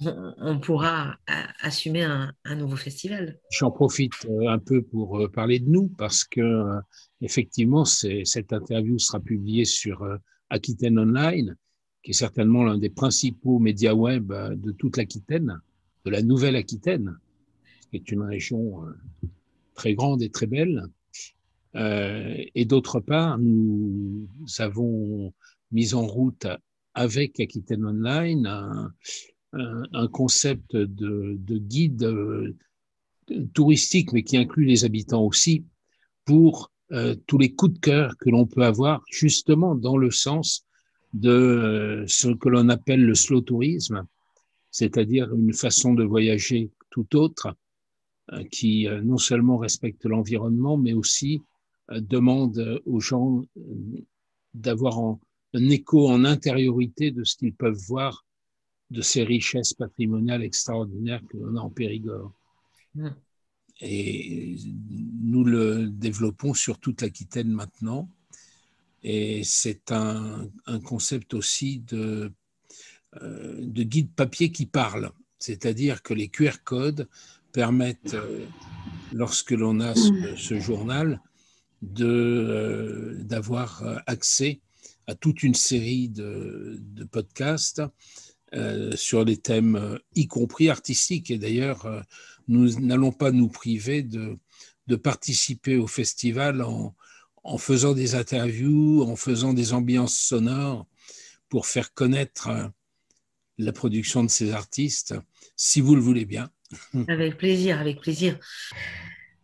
on, 0.38 0.58
pourra 0.58 1.16
assumer 1.60 2.02
un, 2.02 2.32
nouveau 2.56 2.76
festival. 2.76 3.38
J'en 3.50 3.70
profite 3.70 4.12
euh, 4.28 4.48
un 4.48 4.58
peu 4.58 4.82
pour 4.82 5.20
euh, 5.20 5.28
parler 5.28 5.60
de 5.60 5.68
nous 5.68 5.88
parce 5.88 6.24
que 6.24 6.64
effectivement, 7.20 7.84
cette 7.84 8.52
interview 8.52 8.98
sera 8.98 9.20
publiée 9.20 9.64
sur 9.64 10.06
Aquitaine 10.50 10.98
Online, 10.98 11.56
qui 12.02 12.10
est 12.10 12.14
certainement 12.14 12.64
l'un 12.64 12.78
des 12.78 12.90
principaux 12.90 13.58
médias 13.58 13.94
web 13.94 14.32
de 14.32 14.72
toute 14.72 14.96
l'Aquitaine, 14.96 15.60
de 16.04 16.10
la 16.10 16.22
Nouvelle-Aquitaine, 16.22 17.16
qui 17.90 17.96
est 17.96 18.10
une 18.10 18.22
région 18.22 18.82
très 19.74 19.94
grande 19.94 20.22
et 20.22 20.30
très 20.30 20.46
belle. 20.46 20.82
Euh, 21.76 22.34
et 22.54 22.64
d'autre 22.64 23.00
part, 23.00 23.38
nous 23.38 24.26
avons 24.58 25.32
mis 25.72 25.94
en 25.94 26.06
route 26.06 26.46
avec 26.94 27.38
Aquitaine 27.40 27.84
Online 27.84 28.90
un, 29.52 30.08
concept 30.08 30.76
de, 30.76 31.36
de 31.38 31.58
guide 31.58 32.04
euh, 32.04 32.56
touristique, 33.54 34.12
mais 34.12 34.22
qui 34.22 34.36
inclut 34.36 34.64
les 34.64 34.84
habitants 34.84 35.24
aussi, 35.24 35.64
pour 36.24 36.70
euh, 36.92 37.14
tous 37.26 37.38
les 37.38 37.54
coups 37.54 37.74
de 37.74 37.78
cœur 37.78 38.16
que 38.18 38.30
l'on 38.30 38.46
peut 38.46 38.64
avoir 38.64 39.02
justement 39.10 39.74
dans 39.74 39.96
le 39.96 40.10
sens 40.10 40.66
de 41.14 42.04
ce 42.06 42.28
que 42.28 42.48
l'on 42.48 42.68
appelle 42.68 43.04
le 43.04 43.14
slow 43.14 43.40
tourisme, 43.40 44.06
c'est-à-dire 44.70 45.32
une 45.34 45.54
façon 45.54 45.94
de 45.94 46.04
voyager 46.04 46.70
tout 46.90 47.16
autre, 47.16 47.54
qui 48.50 48.88
non 49.04 49.18
seulement 49.18 49.56
respecte 49.56 50.04
l'environnement, 50.04 50.76
mais 50.76 50.92
aussi 50.92 51.42
demande 51.90 52.82
aux 52.86 53.00
gens 53.00 53.42
euh, 53.56 54.04
d'avoir 54.54 54.98
un 54.98 55.68
écho 55.68 56.08
en 56.08 56.24
intériorité 56.24 57.10
de 57.10 57.24
ce 57.24 57.36
qu'ils 57.36 57.54
peuvent 57.54 57.80
voir 57.86 58.24
de 58.90 59.02
ces 59.02 59.24
richesses 59.24 59.74
patrimoniales 59.74 60.42
extraordinaires 60.42 61.22
que 61.28 61.36
l'on 61.36 61.56
a 61.56 61.60
en 61.60 61.70
Périgord. 61.70 62.32
et 63.80 64.56
nous 65.22 65.44
le 65.44 65.88
développons 65.88 66.54
sur 66.54 66.78
toute 66.78 67.02
l'Aquitaine 67.02 67.50
maintenant. 67.50 68.08
Et 69.02 69.42
c'est 69.44 69.92
un, 69.92 70.48
concept 70.84 71.34
aussi 71.34 71.78
de, 71.78 72.32
euh, 73.22 73.58
de 73.60 73.82
guide 73.82 74.10
papier 74.10 74.50
qui 74.50 74.66
parle, 74.66 75.12
c'est-à-dire 75.38 76.02
que 76.02 76.14
les 76.14 76.28
QR 76.28 76.62
codes 76.64 77.08
permettent, 77.52 78.14
euh, 78.14 78.46
lorsque 79.12 79.52
l'on 79.52 79.80
a 79.80 79.94
ce, 79.94 80.58
journal, 80.58 81.20
d'avoir 81.82 82.42
accès 84.06 84.60
à 85.06 85.14
toute 85.14 85.42
une 85.42 85.54
série 85.54 86.08
de, 86.08 86.78
de 86.80 87.04
podcasts 87.04 87.82
euh, 88.54 88.94
sur 88.96 89.24
les 89.24 89.36
thèmes, 89.36 89.76
euh, 89.76 89.98
y 90.14 90.28
compris 90.28 90.68
artistiques. 90.70 91.30
Et 91.30 91.38
d'ailleurs, 91.38 91.84
euh, 91.86 92.00
nous 92.48 92.78
n'allons 92.80 93.12
pas 93.12 93.32
nous 93.32 93.48
priver 93.48 94.02
de, 94.02 94.38
de 94.86 94.96
participer 94.96 95.76
au 95.76 95.86
festival 95.86 96.62
en, 96.62 96.94
en, 97.42 97.58
faisant 97.58 97.92
des 97.92 98.14
interviews, 98.14 99.02
en 99.02 99.16
faisant 99.16 99.52
des 99.52 99.72
ambiances 99.72 100.16
sonores 100.16 100.86
pour 101.48 101.66
faire 101.66 101.92
connaître 101.92 102.70
la 103.58 103.72
production 103.72 104.22
de 104.22 104.30
ces 104.30 104.52
artistes, 104.52 105.14
si 105.56 105.80
vous 105.80 105.96
le 105.96 106.02
voulez 106.02 106.24
bien. 106.24 106.50
Avec 107.08 107.38
plaisir, 107.38 107.80
avec 107.80 108.00
plaisir. 108.00 108.38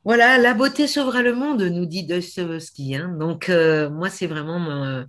Voilà, 0.05 0.39
la 0.39 0.55
beauté 0.55 0.87
sauvera 0.87 1.23
le 1.23 1.35
monde, 1.35 1.63
nous 1.63 1.87
dit 1.87 2.05
Dostoevsky. 2.05 2.97
Hein. 2.97 3.17
Donc, 3.19 3.49
moi, 3.49 4.11
c'est 4.11 4.27
vraiment 4.27 4.59
mon, 4.59 5.07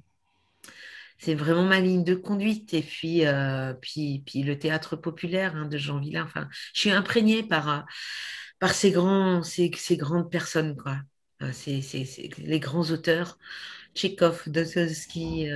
c'est 1.23 1.35
vraiment 1.35 1.63
ma 1.63 1.79
ligne 1.79 2.03
de 2.03 2.15
conduite. 2.15 2.73
Et 2.73 2.81
puis, 2.81 3.25
euh, 3.25 3.73
puis, 3.73 4.23
le 4.35 4.59
théâtre 4.59 4.95
populaire 4.95 5.55
hein, 5.55 5.65
de 5.65 5.77
Jean 5.77 5.99
Villard. 5.99 6.25
Enfin, 6.25 6.49
je 6.73 6.81
suis 6.81 6.91
imprégnée 6.91 7.43
par, 7.43 7.69
euh, 8.63 8.67
ces, 8.67 8.91
grands, 8.91 9.41
ces, 9.41 9.69
grandes 9.91 10.29
personnes, 10.29 10.75
quoi. 10.75 10.97
Euh, 11.41 11.51
les 12.37 12.59
grands 12.59 12.89
auteurs, 12.91 13.37
Tchekhov, 13.95 14.43
Dostoevsky, 14.47 15.47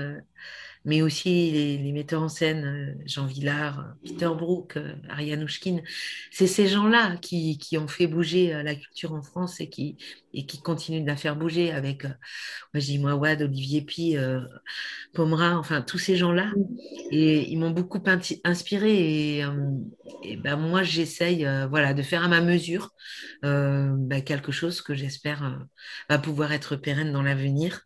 mais 0.88 1.02
aussi 1.02 1.52
les, 1.52 1.92
metteurs 1.92 2.24
en 2.24 2.30
scène, 2.30 2.64
euh, 2.64 3.04
Jean 3.06 3.26
Villard, 3.26 3.94
Peter 4.06 4.30
Brook, 4.38 4.78
euh, 4.78 4.94
Ariane 5.10 5.44
Ouchkine. 5.44 5.84
C'est 6.32 6.48
ces 6.48 6.70
gens-là 6.70 7.18
qui, 7.18 7.58
qui, 7.58 7.78
ont 7.78 7.90
fait 7.90 8.08
bouger 8.08 8.56
euh, 8.56 8.64
la 8.64 8.74
culture 8.74 9.14
en 9.14 9.22
France 9.22 9.60
et 9.60 9.70
qui, 9.70 9.98
et 10.34 10.46
qui 10.46 10.62
continuent 10.62 11.02
de 11.02 11.08
la 11.08 11.18
faire 11.18 11.36
bouger 11.36 11.74
avec, 11.74 12.06
moi 12.06 12.16
je 12.76 12.86
dis 12.86 13.00
Wad, 13.00 13.42
Olivier 13.42 13.82
Pi, 13.82 14.16
Pomera, 15.14 15.58
enfin 15.58 15.82
tous 15.82 15.98
ces 15.98 16.16
gens-là. 16.16 16.54
Et 17.12 17.50
ils 17.52 17.58
m'ont 17.58 17.72
beaucoup 17.72 18.02
inspiré 18.46 19.40
et, 19.40 19.46
et 20.24 20.38
ben, 20.38 20.56
moi 20.56 20.84
j'essaye 20.84 21.48
voilà, 21.70 21.94
de 21.94 22.02
faire 22.04 22.24
à 22.24 22.28
ma 22.28 22.42
mesure 22.42 22.94
ben, 23.42 24.22
quelque 24.24 24.52
chose 24.52 24.82
que 24.82 24.94
j'espère 24.94 25.66
va 26.10 26.20
pouvoir 26.20 26.52
être 26.52 26.76
pérenne 26.76 27.12
dans 27.12 27.24
l'avenir 27.24 27.82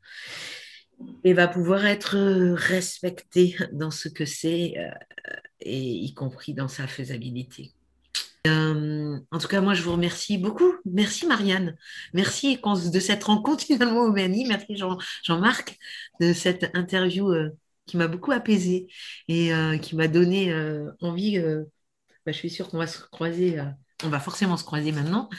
et 1.24 1.34
va 1.34 1.48
pouvoir 1.48 1.86
être 1.86 2.18
euh, 2.18 2.56
respecté 2.56 3.56
dans 3.74 3.92
ce 3.92 4.10
que 4.10 4.26
c'est, 4.26 4.74
euh, 4.78 5.36
et 5.60 5.80
y 5.80 6.14
compris 6.14 6.54
dans 6.54 6.68
sa 6.68 6.88
faisabilité. 6.88 7.74
Euh, 8.48 9.20
en 9.30 9.38
tout 9.38 9.48
cas, 9.48 9.62
moi, 9.62 9.76
je 9.76 9.84
vous 9.84 9.92
remercie 9.92 10.40
beaucoup. 10.40 10.74
Merci, 10.86 11.28
Marianne. 11.28 11.78
Merci 12.14 12.58
de 12.90 13.00
cette 13.00 13.24
rencontre 13.24 13.64
finalement 13.66 14.02
au 14.02 14.12
Merci, 14.48 14.76
Jean-Marc, 15.24 15.78
de 16.20 16.34
cette 16.34 16.72
interview 16.76 17.32
qui 17.86 17.98
m'a 17.98 18.08
beaucoup 18.08 18.32
apaisée 18.32 18.88
et 19.28 19.52
qui 19.82 19.96
m'a 19.96 20.08
donné 20.08 20.52
envie. 21.02 21.40
Bah, 22.26 22.32
je 22.32 22.38
suis 22.38 22.50
sûre 22.50 22.70
qu'on 22.70 22.80
va 22.80 22.88
se 22.88 23.00
croiser. 23.00 23.62
on 24.04 24.10
va 24.10 24.20
forcément 24.20 24.58
se 24.58 24.64
croiser 24.64 24.92
maintenant. 24.92 25.30